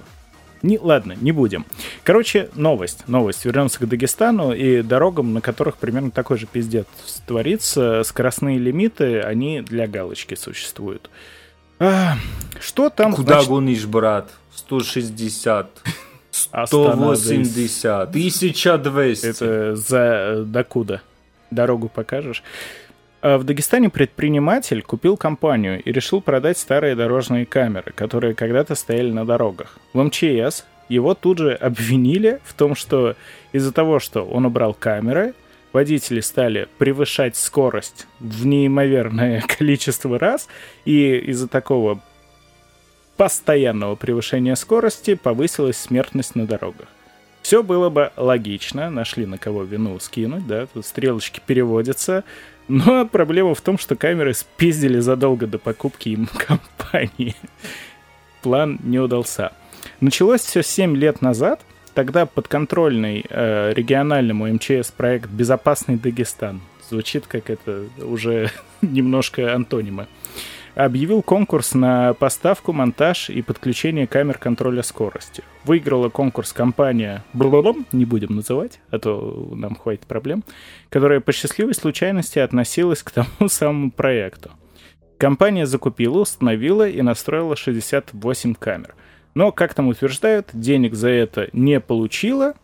[0.62, 1.67] Не, ладно, не будем.
[2.05, 3.09] Короче, новость.
[3.09, 3.45] Новость.
[3.45, 6.87] Вернемся к Дагестану и дорогам, на которых примерно такой же пиздец
[7.27, 8.03] творится.
[8.05, 11.11] Скоростные лимиты, они для галочки существуют.
[11.81, 12.15] А,
[12.61, 13.12] что там?
[13.12, 13.49] Куда значит...
[13.49, 14.31] гонишь, брат?
[14.55, 15.69] 160.
[16.31, 18.09] 180.
[18.09, 19.27] 1200.
[19.27, 21.03] Это за докуда?
[21.55, 22.43] Дорогу покажешь?
[23.21, 29.12] А в Дагестане предприниматель купил компанию и решил продать старые дорожные камеры, которые когда-то стояли
[29.12, 29.79] на дорогах.
[29.93, 33.15] В МЧС его тут же обвинили в том, что
[33.53, 35.35] из-за того, что он убрал камеры,
[35.73, 40.49] водители стали превышать скорость в неимоверное количество раз,
[40.85, 42.01] и из-за такого
[43.17, 46.88] постоянного превышения скорости повысилась смертность на дорогах.
[47.42, 52.24] Все было бы логично, нашли на кого вину скинуть, да, тут стрелочки переводятся,
[52.68, 57.35] но проблема в том, что камеры спиздили задолго до покупки им компании.
[58.42, 59.52] План не удался.
[60.00, 61.61] Началось все 7 лет назад,
[61.94, 68.50] тогда подконтрольный э, региональному МЧС проект «Безопасный Дагестан» звучит как это уже
[68.83, 70.07] немножко антонима
[70.74, 75.42] объявил конкурс на поставку, монтаж и подключение камер контроля скорости.
[75.64, 80.44] Выиграла конкурс компания Блолом, не будем называть, а то нам хватит проблем,
[80.88, 84.50] которая по счастливой случайности относилась к тому самому проекту.
[85.18, 88.94] Компания закупила, установила и настроила 68 камер.
[89.35, 92.54] Но, как там утверждают, денег за это не получила.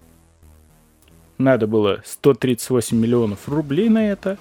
[1.39, 4.39] Надо было 138 миллионов рублей на это.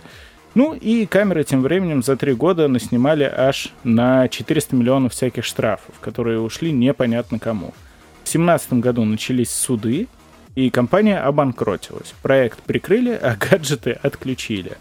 [0.58, 5.94] Ну и камеры тем временем за три года наснимали аж на 400 миллионов всяких штрафов,
[6.02, 7.76] которые ушли непонятно кому.
[8.24, 10.08] В 2017 году начались суды,
[10.56, 12.16] и компания обанкротилась.
[12.24, 14.80] Проект прикрыли, а гаджеты отключили.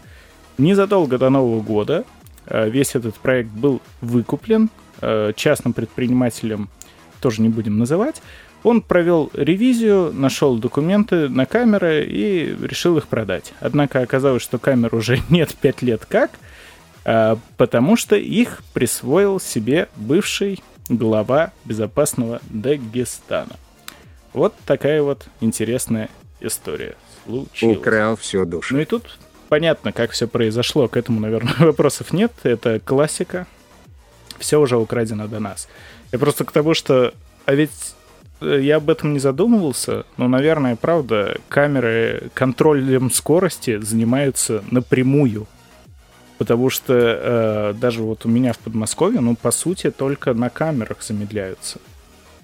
[0.57, 2.05] Незадолго до Нового года
[2.47, 6.69] э, весь этот проект был выкуплен э, частным предпринимателем,
[7.21, 8.23] тоже не будем называть,
[8.67, 13.53] он провел ревизию, нашел документы на камеры и решил их продать.
[13.61, 16.31] Однако оказалось, что камер уже нет 5 лет как,
[17.05, 23.55] а, потому что их присвоил себе бывший глава безопасного Дагестана.
[24.33, 26.09] Вот такая вот интересная
[26.41, 27.77] история случилась.
[27.77, 28.75] Украл все душу.
[28.75, 30.89] Ну и тут понятно, как все произошло.
[30.89, 32.33] К этому, наверное, вопросов нет.
[32.43, 33.47] Это классика.
[34.39, 35.69] Все уже украдено до нас.
[36.11, 37.13] И просто к тому, что...
[37.45, 37.95] А ведь
[38.41, 45.47] я об этом не задумывался, но, наверное, правда, камеры контролем скорости занимаются напрямую.
[46.37, 51.01] Потому что э, даже вот у меня в Подмосковье, ну, по сути, только на камерах
[51.01, 51.79] замедляются.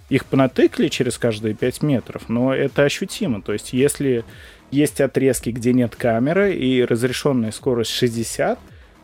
[0.10, 3.42] Их понатыкли через каждые 5 метров, но это ощутимо.
[3.42, 4.26] То есть, если
[4.72, 8.58] есть отрезки, где нет камеры и разрешенная скорость 60,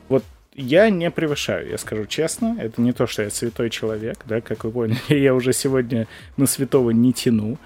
[0.09, 0.23] вот
[0.59, 2.57] я не превышаю, я скажу честно.
[2.59, 4.99] Это не то, что я святой человек, да, как вы поняли.
[5.09, 7.57] Я уже сегодня на святого не тяну.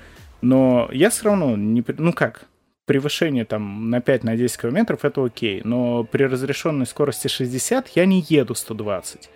[0.41, 1.83] Но я все равно не...
[1.97, 2.45] Ну как?
[2.85, 5.61] Превышение там на 5-10 на километров это окей.
[5.63, 9.29] Но при разрешенной скорости 60 я не еду 120.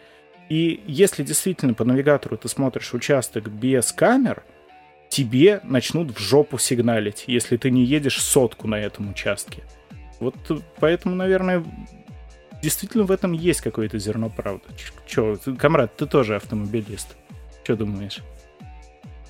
[0.49, 4.43] И если действительно по навигатору ты смотришь участок без камер,
[5.09, 9.63] тебе начнут в жопу сигналить, если ты не едешь сотку на этом участке.
[10.19, 10.35] Вот
[10.79, 11.63] поэтому, наверное,
[12.61, 14.63] действительно в этом есть какое-то зерно правды.
[15.05, 17.15] Че, комрад, ты тоже автомобилист.
[17.63, 18.21] Что думаешь?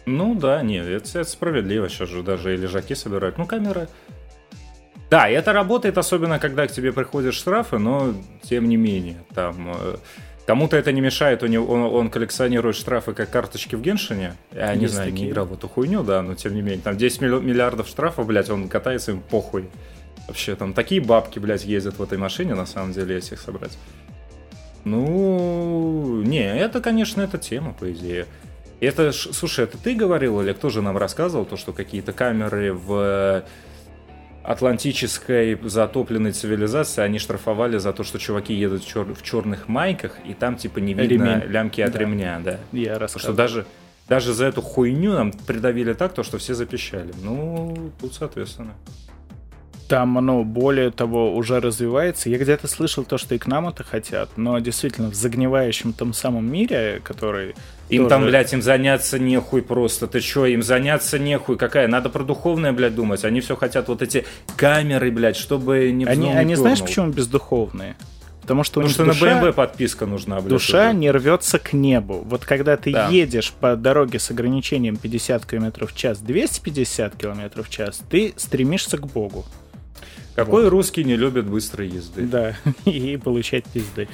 [0.06, 1.90] Ну да, нет, это, это справедливо.
[1.90, 3.38] Сейчас же даже и лежаки собирают.
[3.38, 3.88] Ну, камера...
[5.10, 9.72] Да, это работает, особенно когда к тебе приходят штрафы, но тем не менее, там...
[9.74, 9.96] Э,
[10.46, 14.36] кому-то это не мешает, у него, он, он коллекционирует штрафы как карточки в Геншине.
[14.54, 15.26] Я Есть не знаю, такие.
[15.26, 16.82] не играл в эту хуйню, да, но тем не менее.
[16.82, 19.70] Там 10 миллиардов штрафов, блядь, он катается им похуй.
[20.28, 23.78] Вообще, там такие бабки, блядь, ездят в этой машине, на самом деле, если их собрать.
[24.84, 28.26] Ну, не, это, конечно, это тема, по идее.
[28.80, 33.44] Это, слушай, это ты говорил или кто же нам рассказывал, то, что какие-то камеры в
[34.44, 40.14] атлантической затопленной цивилизации, они штрафовали за то, что чуваки едут в, чер- в черных майках,
[40.26, 41.52] и там типа не видно Ремень.
[41.52, 42.00] лямки от да.
[42.00, 42.60] ремня, да.
[42.72, 43.34] Я рассказывал.
[43.34, 43.66] что даже,
[44.08, 47.14] даже за эту хуйню нам придавили так, то, что все запищали.
[47.22, 48.74] Ну, тут соответственно.
[49.88, 52.30] Там оно, более того, уже развивается.
[52.30, 56.14] Я где-то слышал то, что и к нам это хотят, но действительно в загнивающем том
[56.14, 57.56] самом мире, который...
[57.90, 58.10] Им тоже...
[58.10, 60.08] там, блядь, им заняться нехуй просто.
[60.08, 61.58] Ты чё, им заняться нехуй?
[61.58, 61.88] Какая?
[61.88, 63.24] Надо про духовное, блядь, думать.
[63.24, 64.26] Они все хотят вот эти
[64.58, 67.96] камеры, блядь, чтобы не Они, они знаешь, почему бездуховные?
[68.42, 70.50] Потому что у Потому них что на душа, BMW подписка нужна, блядь.
[70.50, 70.98] душа уже.
[70.98, 72.24] не рвется к небу.
[72.26, 73.10] Вот когда ты Да.
[73.10, 78.98] едешь по дороге с ограничением 50 км в час, 250 км в час, ты стремишься
[78.98, 79.46] к Богу.
[80.38, 82.22] Какой русский не любит быстрой езды?
[82.22, 84.08] Да, и получать пизды.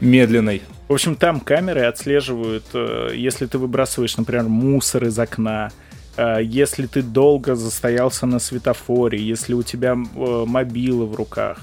[0.00, 0.62] Медленной.
[0.88, 5.70] В общем, там камеры отслеживают, э, если ты выбрасываешь, например, мусор из окна,
[6.16, 11.58] э, если ты долго застоялся на светофоре, если у тебя э, мобилы в руках.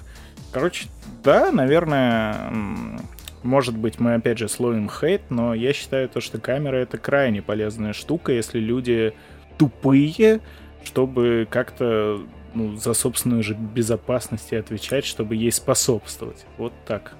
[0.52, 0.86] Короче,
[1.24, 2.52] да, наверное,
[3.42, 7.42] может быть, мы опять же словим хейт, но я считаю то, что камера это крайне
[7.42, 9.14] полезная штука, если люди
[9.58, 10.42] тупые,
[10.84, 12.22] чтобы как-то
[12.56, 16.46] ну, за собственную же безопасность и отвечать, чтобы ей способствовать.
[16.58, 17.14] Вот так.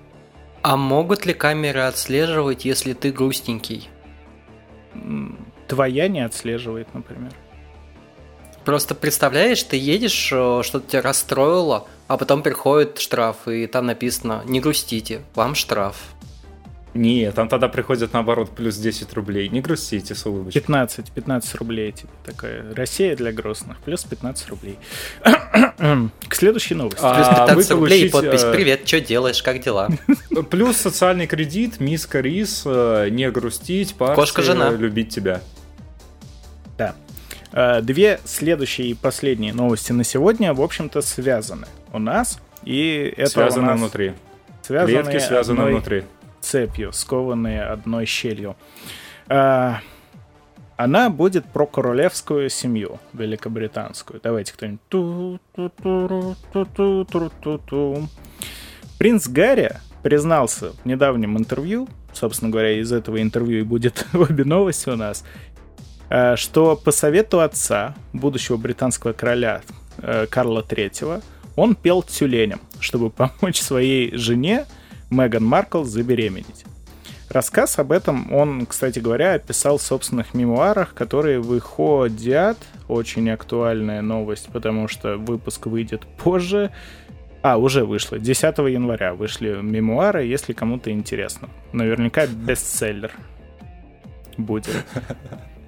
[0.62, 3.90] А могут ли камеры отслеживать, если ты грустненький?
[5.68, 7.32] Твоя не отслеживает, например.
[8.64, 14.42] Просто представляешь, ты едешь, э, что-то тебя расстроило, а потом приходит штраф, и там написано
[14.46, 16.15] «Не грустите, вам штраф».
[16.96, 19.50] Нет, там тогда приходит наоборот плюс 10 рублей.
[19.50, 20.62] Не грустите с улыбочкой.
[20.62, 22.74] 15, 15 рублей, типа такая.
[22.74, 24.80] Россия для грустных, плюс 15 рублей.
[25.22, 27.02] К следующей новости.
[27.04, 29.90] А, Плюс вы 15 рублей и подпись э, «Привет, что делаешь, как дела?»
[30.50, 34.72] Плюс социальный кредит, миска рис, э, не грустить, парься, Кошка-жена.
[34.72, 35.42] любить тебя.
[36.78, 36.96] Да.
[37.52, 42.40] А, Две следующие и последние новости на сегодня, в общем-то, связаны у нас.
[42.64, 44.14] И это Связано у нас внутри.
[44.62, 46.04] связаны Клетки связаны одной внутри.
[46.46, 48.56] Цепью, скованные одной щелью.
[49.28, 49.80] А,
[50.78, 54.20] Она будет про королевскую семью великобританскую.
[54.22, 54.82] Давайте кто-нибудь.
[59.00, 59.72] Принц Гарри
[60.04, 65.26] признался в недавнем интервью, собственно говоря, из этого интервью и будет обе новости у нас,
[66.10, 69.62] э, что по совету отца, будущего британского короля
[69.98, 71.24] э, Карла III,
[71.56, 74.66] он пел тюленем, чтобы помочь своей жене
[75.10, 76.66] Меган Маркл забеременеть.
[77.30, 82.58] Рассказ об этом он, кстати говоря, описал в собственных мемуарах, которые выходят.
[82.88, 86.72] Очень актуальная новость, потому что выпуск выйдет позже.
[87.42, 88.20] А, уже вышло.
[88.20, 91.50] 10 января вышли мемуары, если кому-то интересно.
[91.74, 93.12] Наверняка бестселлер
[94.38, 94.86] будет.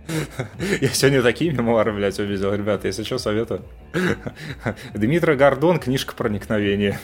[0.81, 3.63] Я сегодня такие мемуары, блядь, увидел, ребята, если что, советую.
[4.93, 6.99] Дмитрий Гордон, книжка проникновения.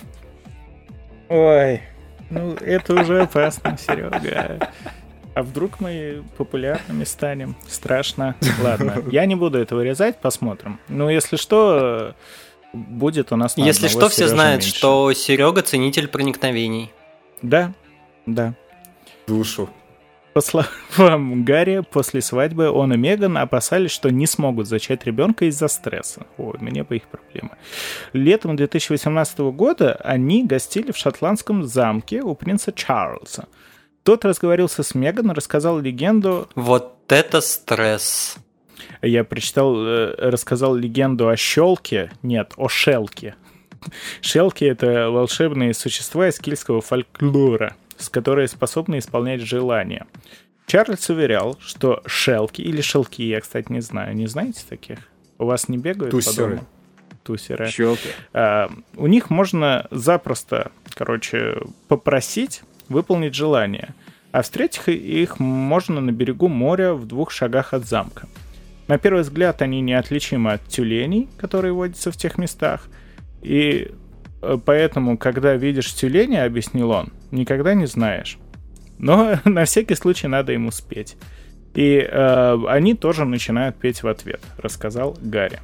[1.29, 1.81] Ой,
[2.34, 4.69] ну это уже опасно, Серега.
[5.36, 7.55] А вдруг мы популярными станем?
[7.67, 8.36] Страшно.
[8.61, 10.79] Ладно, я не буду это вырезать, посмотрим.
[10.88, 12.13] Ну, если что,
[12.73, 14.77] будет у нас на Если что, все знают, меньше.
[14.77, 16.91] что Серега ценитель проникновений.
[17.41, 17.73] Да,
[18.25, 18.53] да.
[19.27, 19.69] Душу.
[20.34, 25.67] По словам Гарри, после свадьбы он и Меган опасались, что не смогут зачать ребенка из-за
[25.67, 26.25] стресса.
[26.38, 27.51] Ой, мне бы их проблемы.
[28.13, 33.47] Летом 2018 года они гостили в шотландском замке у принца Чарльза.
[34.03, 36.49] Тот разговорился с Меган, рассказал легенду...
[36.55, 38.38] Вот это стресс.
[39.01, 42.11] Я прочитал, э, рассказал легенду о щелке.
[42.21, 43.36] Нет, о шелке.
[44.21, 47.75] Шелки— это волшебные существа из кельтского фольклора,
[48.10, 50.08] которые способны исполнять желания.
[50.66, 54.16] Чарльз уверял, что шелки или шелки, я, кстати, не знаю.
[54.16, 54.99] Не знаете таких?
[55.38, 56.62] У вас не бегают Тусеры.
[57.24, 57.68] Тусеры.
[57.68, 58.10] Щелки.
[58.34, 63.93] А, у них можно запросто, короче, попросить выполнить желание,
[64.32, 68.28] а встретить их можно на берегу моря в двух шагах от замка.
[68.88, 72.88] На первый взгляд они неотличимы от тюленей, которые водятся в тех местах,
[73.41, 73.91] и
[74.41, 78.38] э, поэтому, когда видишь тюленя, объяснил он, никогда не знаешь.
[78.97, 81.17] Но на всякий случай надо ему спеть.
[81.73, 85.59] И э, они тоже начинают петь в ответ, рассказал Гарри.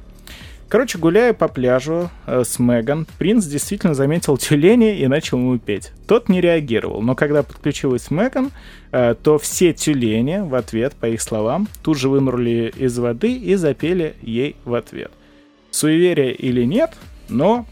[0.68, 5.92] Короче, гуляя по пляжу э, с Меган, принц действительно заметил тюленя и начал ему петь.
[6.06, 8.52] Тот не реагировал, но когда подключилась Меган,
[8.92, 13.56] э, то все тюлени в ответ, по их словам, тут же вынырнули из воды и
[13.56, 15.10] запели ей в ответ.
[15.72, 16.92] Суеверие или нет,
[17.28, 17.66] но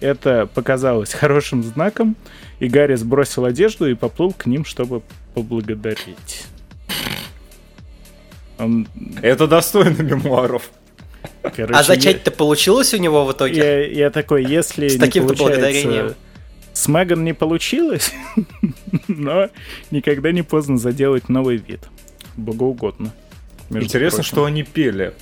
[0.00, 2.16] это показалось хорошим знаком,
[2.60, 5.02] и Гарри сбросил одежду и поплыл к ним, чтобы
[5.34, 6.46] поблагодарить.
[8.58, 8.88] Он,
[9.22, 10.70] Это достойно мемуаров.
[11.42, 13.56] короче, А зачать-то получилось у него в итоге?
[13.56, 16.14] Я, я такой, если С таким-то получается- благодарением.
[16.72, 18.12] С Меган не получилось,
[19.08, 19.48] но
[19.90, 21.80] никогда не поздно заделать новый вид.
[22.36, 23.12] Богоугодно.
[23.70, 24.28] Интересно, прочим.
[24.30, 25.14] что они пели.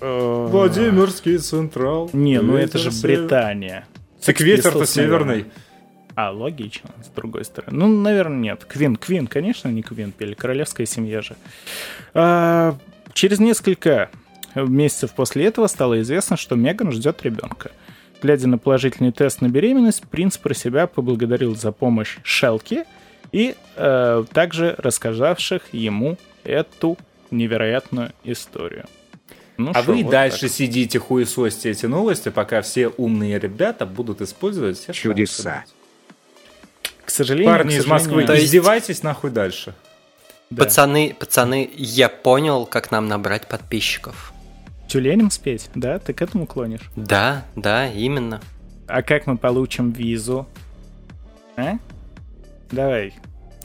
[0.00, 2.08] Э, Владимирский Централ.
[2.12, 3.86] Не, ну это же Британия.
[4.26, 5.46] Так ветер-то северный.
[6.16, 7.76] А, логично, с другой стороны.
[7.76, 8.64] Ну, наверное, нет.
[8.64, 10.34] Квин, Квин, конечно, не Квин пели.
[10.34, 11.36] Королевская семья же.
[12.14, 12.76] А,
[13.12, 14.10] через несколько
[14.54, 17.70] месяцев после этого стало известно, что Меган ждет ребенка.
[18.22, 22.84] Глядя на положительный тест на беременность, принц про себя поблагодарил за помощь Шелки
[23.30, 26.96] и э, также рассказавших ему эту
[27.30, 28.86] невероятную историю.
[29.58, 30.50] Ну а шо, вы вот дальше так.
[30.50, 35.64] сидите хуесосьте эти новости, пока все умные ребята будут использовать все Чудеса.
[37.04, 39.74] К сожалению, Парни к из Москвы, сожалению, есть- издевайтесь нахуй дальше.
[40.50, 40.64] да.
[40.64, 44.32] Пацаны, пацаны, я понял, как нам набрать подписчиков.
[44.88, 45.98] Тюленем спеть, да?
[45.98, 46.90] Ты к этому клонишь?
[46.94, 48.40] Да, да, именно.
[48.86, 50.46] А как мы получим визу?
[51.56, 51.74] А?
[52.70, 53.14] Давай.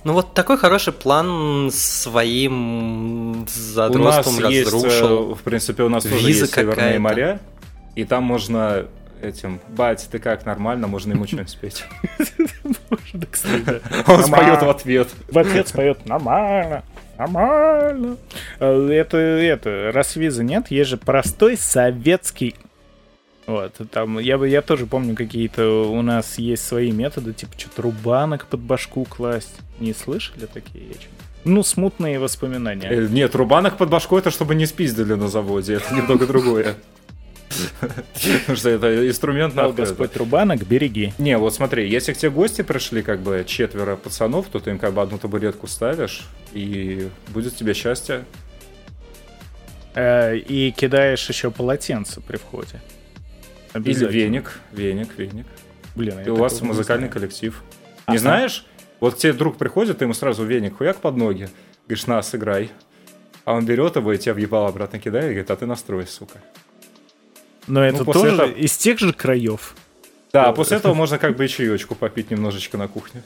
[0.03, 5.31] Ну вот такой хороший план своим У нас задротством есть, разрушил.
[5.31, 7.39] э, в принципе, у нас тоже Виза есть северные моря,
[7.95, 8.87] и там можно
[9.21, 11.85] этим, бать, ты как, нормально, можно ему что-нибудь спеть.
[13.13, 13.81] Да, кстати.
[14.07, 15.09] Он споет в ответ.
[15.29, 16.83] В ответ споет нормально,
[17.17, 18.17] нормально.
[18.59, 22.55] Э, Это, это, раз визы нет, есть же простой советский
[23.47, 28.45] вот, там, я, я тоже помню, какие-то у нас есть свои методы, типа что-то рубанок
[28.47, 29.55] под башку класть.
[29.79, 30.93] Не слышали такие?
[30.93, 31.07] Чё-
[31.43, 32.87] Ну, смутные воспоминания.
[32.89, 36.75] Э, Нет, рубанок под башку это чтобы не спиздили на заводе, это немного другое.
[38.21, 41.13] Потому что это инструмент Дал на Господь рубанок, береги.
[41.17, 44.79] Не, вот смотри, если к тебе гости пришли, как бы четверо пацанов, то ты им
[44.79, 48.23] как бы одну табуретку ставишь, и будет тебе счастье.
[49.95, 52.81] Э, И кидаешь еще полотенце при входе.
[53.73, 55.45] Или веник, веник, веник.
[55.95, 57.13] Блин, я И у вас музыкальный знаю.
[57.13, 57.63] коллектив.
[58.05, 58.13] Ага.
[58.13, 58.65] Не знаешь?
[58.99, 61.49] Вот тебе друг приходит, ты ему сразу веник хуяк под ноги.
[61.87, 62.71] Говоришь, на, сыграй.
[63.45, 66.39] А он берет его и тебя въебал обратно кидает и говорит, а ты настрой, сука.
[67.67, 69.75] Но это Ну, тоже этого- из тех же краев.
[70.33, 70.55] Да, а Ой.
[70.55, 73.23] после этого можно как бы и чаечку попить немножечко на кухне.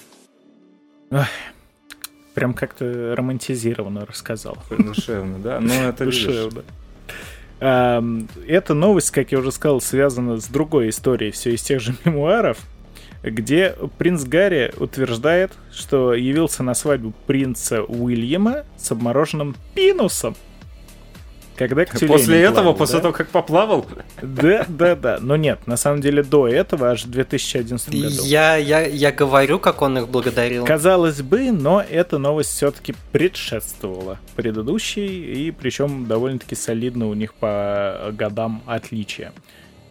[2.34, 4.58] Прям как-то романтизированно рассказал.
[4.78, 5.60] Душевно, да?
[5.62, 6.24] Ну, это видишь.
[6.26, 6.62] Душевно.
[6.62, 6.66] Ам,
[7.66, 12.60] Эта новость, как я уже сказал, связана с другой историей, все из тех же мемуаров,
[13.24, 20.36] где принц Гарри утверждает, что явился на свадьбу принца Уильяма с обмороженным пинусом.
[21.56, 23.02] Когда к После этого, плавал, после да?
[23.02, 23.86] того, как поплавал,
[24.22, 25.18] Да, да, да.
[25.22, 28.24] Но нет, на самом деле до этого, аж в 2011 году.
[28.26, 30.66] Я, я, я говорю, как он их благодарил.
[30.66, 38.12] Казалось бы, но эта новость все-таки предшествовала предыдущей, и причем довольно-таки солидно у них по
[38.12, 39.32] годам отличия.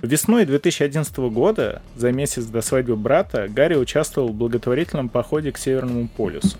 [0.02, 6.08] Весной 2011 года, за месяц до свадьбы брата, Гарри участвовал в благотворительном походе к Северному
[6.08, 6.58] полюсу.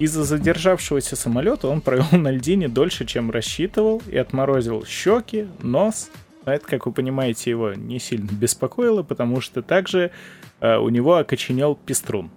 [0.00, 6.10] Из-за задержавшегося самолета он провел на льдине дольше, чем рассчитывал, и отморозил щеки, нос.
[6.46, 10.10] А это, как вы понимаете, его не сильно беспокоило, потому что также
[10.60, 12.30] э, у него окоченел пеструн.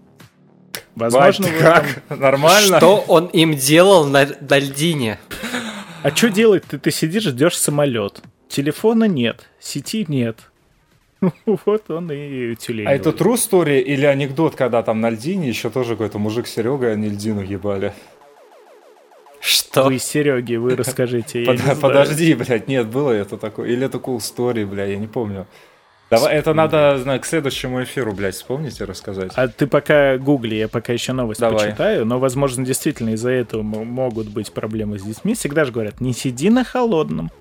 [0.96, 2.20] Бать, Возможно, ты в этом- как?
[2.20, 2.78] Нормально?
[2.78, 5.20] Что он им делал на, на льдине?
[6.04, 6.66] А что делать?
[6.66, 8.22] Ты, ты сидишь, ждешь самолет.
[8.50, 10.52] Телефона нет, сети нет.
[11.46, 12.88] Вот он и тюлень.
[12.88, 16.54] А это true story или анекдот, когда там на льдине еще тоже какой-то мужик с
[16.54, 17.94] Серегой, они льдину ебали?
[19.40, 19.84] Что?
[19.84, 21.44] Вы, Сереги, вы расскажите.
[21.44, 21.80] Под-.
[21.82, 23.70] Подожди, блядь, нет, было это такое.
[23.70, 25.48] Или это cool story, бля, я не помню.
[26.10, 29.32] Давай, это надо знаю, к следующему эфиру, блядь, вспомнить и рассказать.
[29.36, 31.70] А ты пока гугли, я пока еще новость Давай.
[31.70, 35.34] почитаю, но, возможно, действительно из-за этого могут быть проблемы с детьми.
[35.34, 37.32] Всегда же говорят, не сиди на холодном.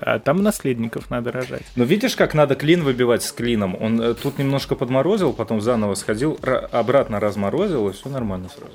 [0.00, 1.62] А там наследников надо рожать.
[1.76, 3.76] Но видишь, как надо клин выбивать с клином?
[3.80, 8.72] Он э, тут немножко подморозил, потом заново сходил, ра- обратно разморозил, и все нормально сразу.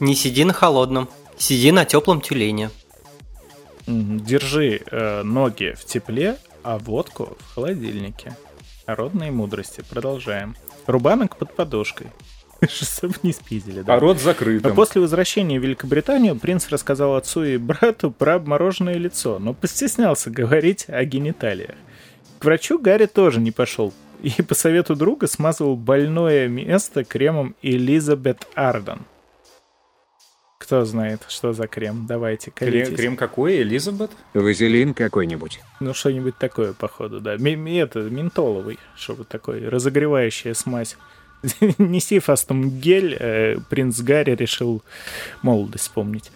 [0.00, 2.70] Не сиди на холодном, сиди на теплом тюлене.
[3.86, 8.36] Держи э, ноги в тепле, а водку в холодильнике.
[8.86, 9.82] Народные мудрости.
[9.88, 10.56] Продолжаем.
[10.86, 12.08] Рубанок под подушкой.
[12.68, 13.94] Чтобы не спиздили, да.
[13.94, 14.74] А рот А закрытым.
[14.74, 20.84] после возвращения в Великобританию принц рассказал отцу и брату про обмороженное лицо, но постеснялся говорить
[20.88, 21.74] о гениталиях.
[22.38, 23.92] К врачу Гарри тоже не пошел
[24.22, 29.00] и по совету друга смазывал больное место кремом Элизабет Арден.
[30.58, 32.06] Кто знает, что за крем?
[32.08, 32.96] Давайте, Крем, колитесь.
[32.96, 34.12] крем какой, Элизабет?
[34.32, 35.60] Вазелин какой-нибудь.
[35.80, 37.36] Ну, что-нибудь такое, походу, да.
[37.36, 40.96] Ми- это, ментоловый, что-то такое, разогревающая смазь.
[41.78, 44.82] Неси фастом гель, э, принц Гарри решил
[45.42, 46.30] молодость вспомнить.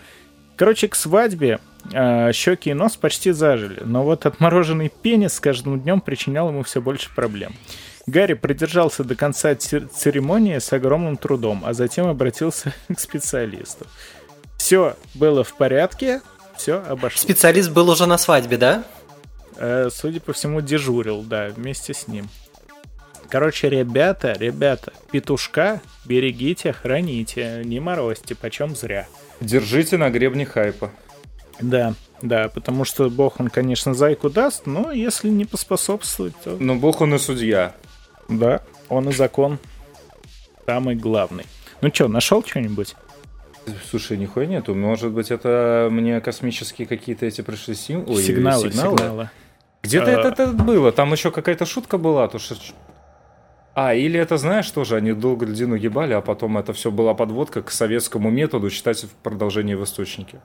[0.57, 1.61] Короче, к свадьбе
[1.93, 6.63] э, щеки и нос почти зажили, но вот отмороженный пенис с каждым днем причинял ему
[6.63, 7.55] все больше проблем.
[8.07, 13.87] Гарри продержался до конца цер- церемонии с огромным трудом, а затем обратился к специалисту.
[14.57, 16.23] Все было в порядке,
[16.57, 17.23] все обошлось.
[17.23, 18.85] Специалист был уже на свадьбе, да?
[19.57, 22.29] Э, судя по всему, дежурил, да, вместе с ним.
[23.31, 29.07] Короче, ребята, ребята, петушка берегите, храните, не морозьте, почем зря.
[29.41, 30.91] Держите на гребне хайпа.
[31.61, 31.95] Да.
[32.23, 36.57] Да, потому что Бог, он, конечно, зайку даст, но если не поспособствовать, то...
[36.59, 37.75] Ну, бог он и судья.
[38.29, 39.59] Да, он и закон
[40.65, 41.45] самый главный.
[41.83, 42.97] Ну что, нашел что-нибудь?
[43.91, 44.75] Слушай, нихуя нету.
[44.75, 48.05] Может быть, это мне космические какие-то эти пришли сим...
[48.09, 49.31] Ой, сигналы, сигналы.
[49.83, 50.21] Где-то А.
[50.21, 50.93] это, это было.
[50.93, 52.29] Там еще какая-то шутка была.
[52.29, 52.57] То, что...
[53.77, 57.63] А, или это, знаешь, тоже они долго льдину ебали, а потом это все была подводка
[57.63, 60.41] к советскому методу читать в продолжении в источнике.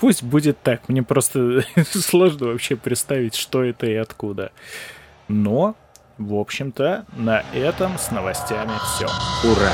[0.00, 0.88] Пусть будет так.
[0.88, 4.50] Мне просто сложно вообще представить, что это и откуда.
[5.28, 5.76] Но,
[6.18, 9.06] в общем-то, на этом с новостями все.
[9.48, 9.70] Ура!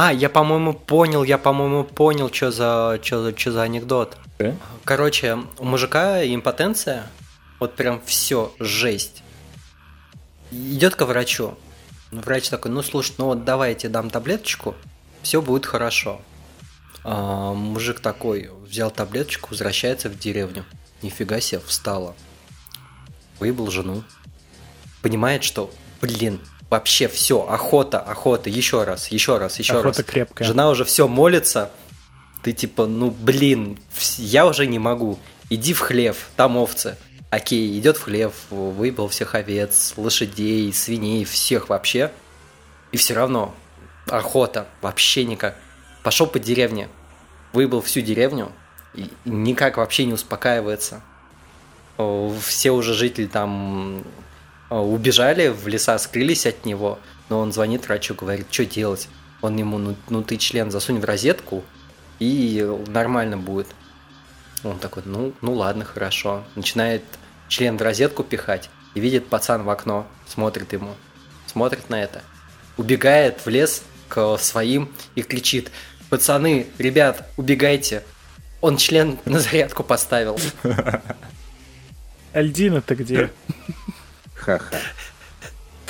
[0.00, 4.16] А, я, по-моему, понял, я, по-моему, понял, что за, что за, что за анекдот.
[4.38, 4.54] Да?
[4.84, 7.10] Короче, у мужика импотенция,
[7.58, 9.24] вот прям все, жесть.
[10.52, 11.58] Идет ко врачу.
[12.12, 14.76] Врач такой, ну слушай, ну вот давай я тебе дам таблеточку,
[15.22, 16.20] все будет хорошо.
[17.02, 20.64] А, мужик такой взял таблеточку, возвращается в деревню.
[21.02, 22.14] Нифига себе, встала.
[23.40, 24.04] Выебал жену.
[25.02, 26.38] Понимает, что, блин,
[26.70, 30.06] вообще все, охота, охота, еще раз, еще раз, еще Охота раз.
[30.10, 30.46] крепкая.
[30.46, 31.70] Жена уже все молится.
[32.42, 33.78] Ты типа, ну блин,
[34.18, 35.18] я уже не могу.
[35.50, 36.96] Иди в хлев, там овцы.
[37.30, 42.10] Окей, идет в хлев, выебал всех овец, лошадей, свиней, всех вообще.
[42.92, 43.54] И все равно
[44.06, 45.56] охота, вообще никак.
[46.02, 46.88] Пошел по деревне,
[47.52, 48.52] выебал всю деревню,
[48.94, 51.02] и никак вообще не успокаивается.
[52.42, 54.04] Все уже жители там
[54.70, 56.98] убежали в леса, скрылись от него,
[57.28, 59.08] но он звонит врачу, говорит, что делать.
[59.40, 61.64] Он ему, ну, ну ты член засунь в розетку,
[62.18, 63.68] и нормально будет.
[64.64, 66.44] Он такой, ну, ну ладно, хорошо.
[66.54, 67.02] Начинает
[67.48, 70.94] член в розетку пихать, и видит пацан в окно, смотрит ему,
[71.46, 72.22] смотрит на это,
[72.76, 75.70] убегает в лес к своим и кричит,
[76.10, 78.02] пацаны, ребят, убегайте.
[78.60, 80.38] Он член на зарядку поставил.
[82.32, 83.30] Альдина-то где?
[84.48, 84.78] Ха-ха.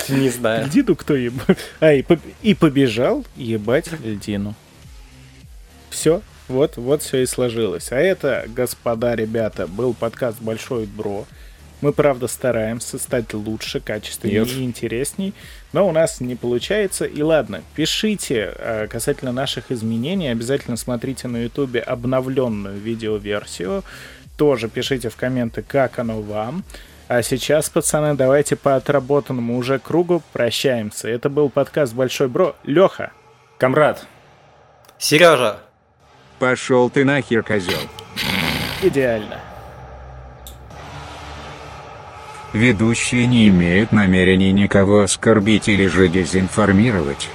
[0.09, 0.65] Не знаю.
[0.65, 1.57] Альдину кто ебать?
[1.79, 4.53] А, и, поб- и побежал ебать Альдину.
[5.89, 7.93] Все, вот, вот все и сложилось.
[7.93, 11.25] А это, господа ребята, был подкаст Большой Бро.
[11.79, 14.51] Мы, правда, стараемся стать лучше, качественнее Нет.
[14.51, 15.33] и интересней,
[15.71, 17.05] но у нас не получается.
[17.05, 20.27] И ладно, пишите э, касательно наших изменений.
[20.27, 23.85] Обязательно смотрите на ютубе обновленную видеоверсию.
[24.35, 26.65] Тоже пишите в комменты, как оно вам.
[27.09, 31.09] А сейчас, пацаны, давайте по отработанному уже кругу прощаемся.
[31.09, 32.55] Это был подкаст Большой Бро.
[32.63, 33.11] Леха,
[33.57, 34.05] Камрад,
[34.99, 35.57] Сережа,
[36.37, 37.79] Пошел ты нахер, козел.
[38.83, 39.39] идеально.
[42.53, 47.27] Ведущие не имеют намерений никого оскорбить или же дезинформировать.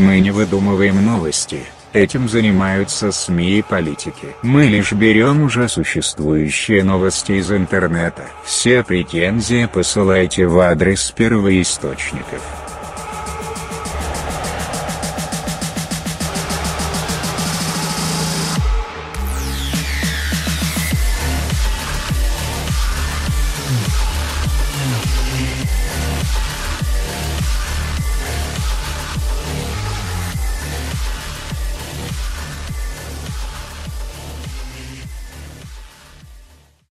[0.00, 1.64] Мы не выдумываем новости,
[1.96, 4.28] этим занимаются СМИ и политики.
[4.42, 8.24] Мы лишь берем уже существующие новости из интернета.
[8.44, 12.65] Все претензии посылайте в адрес первоисточников.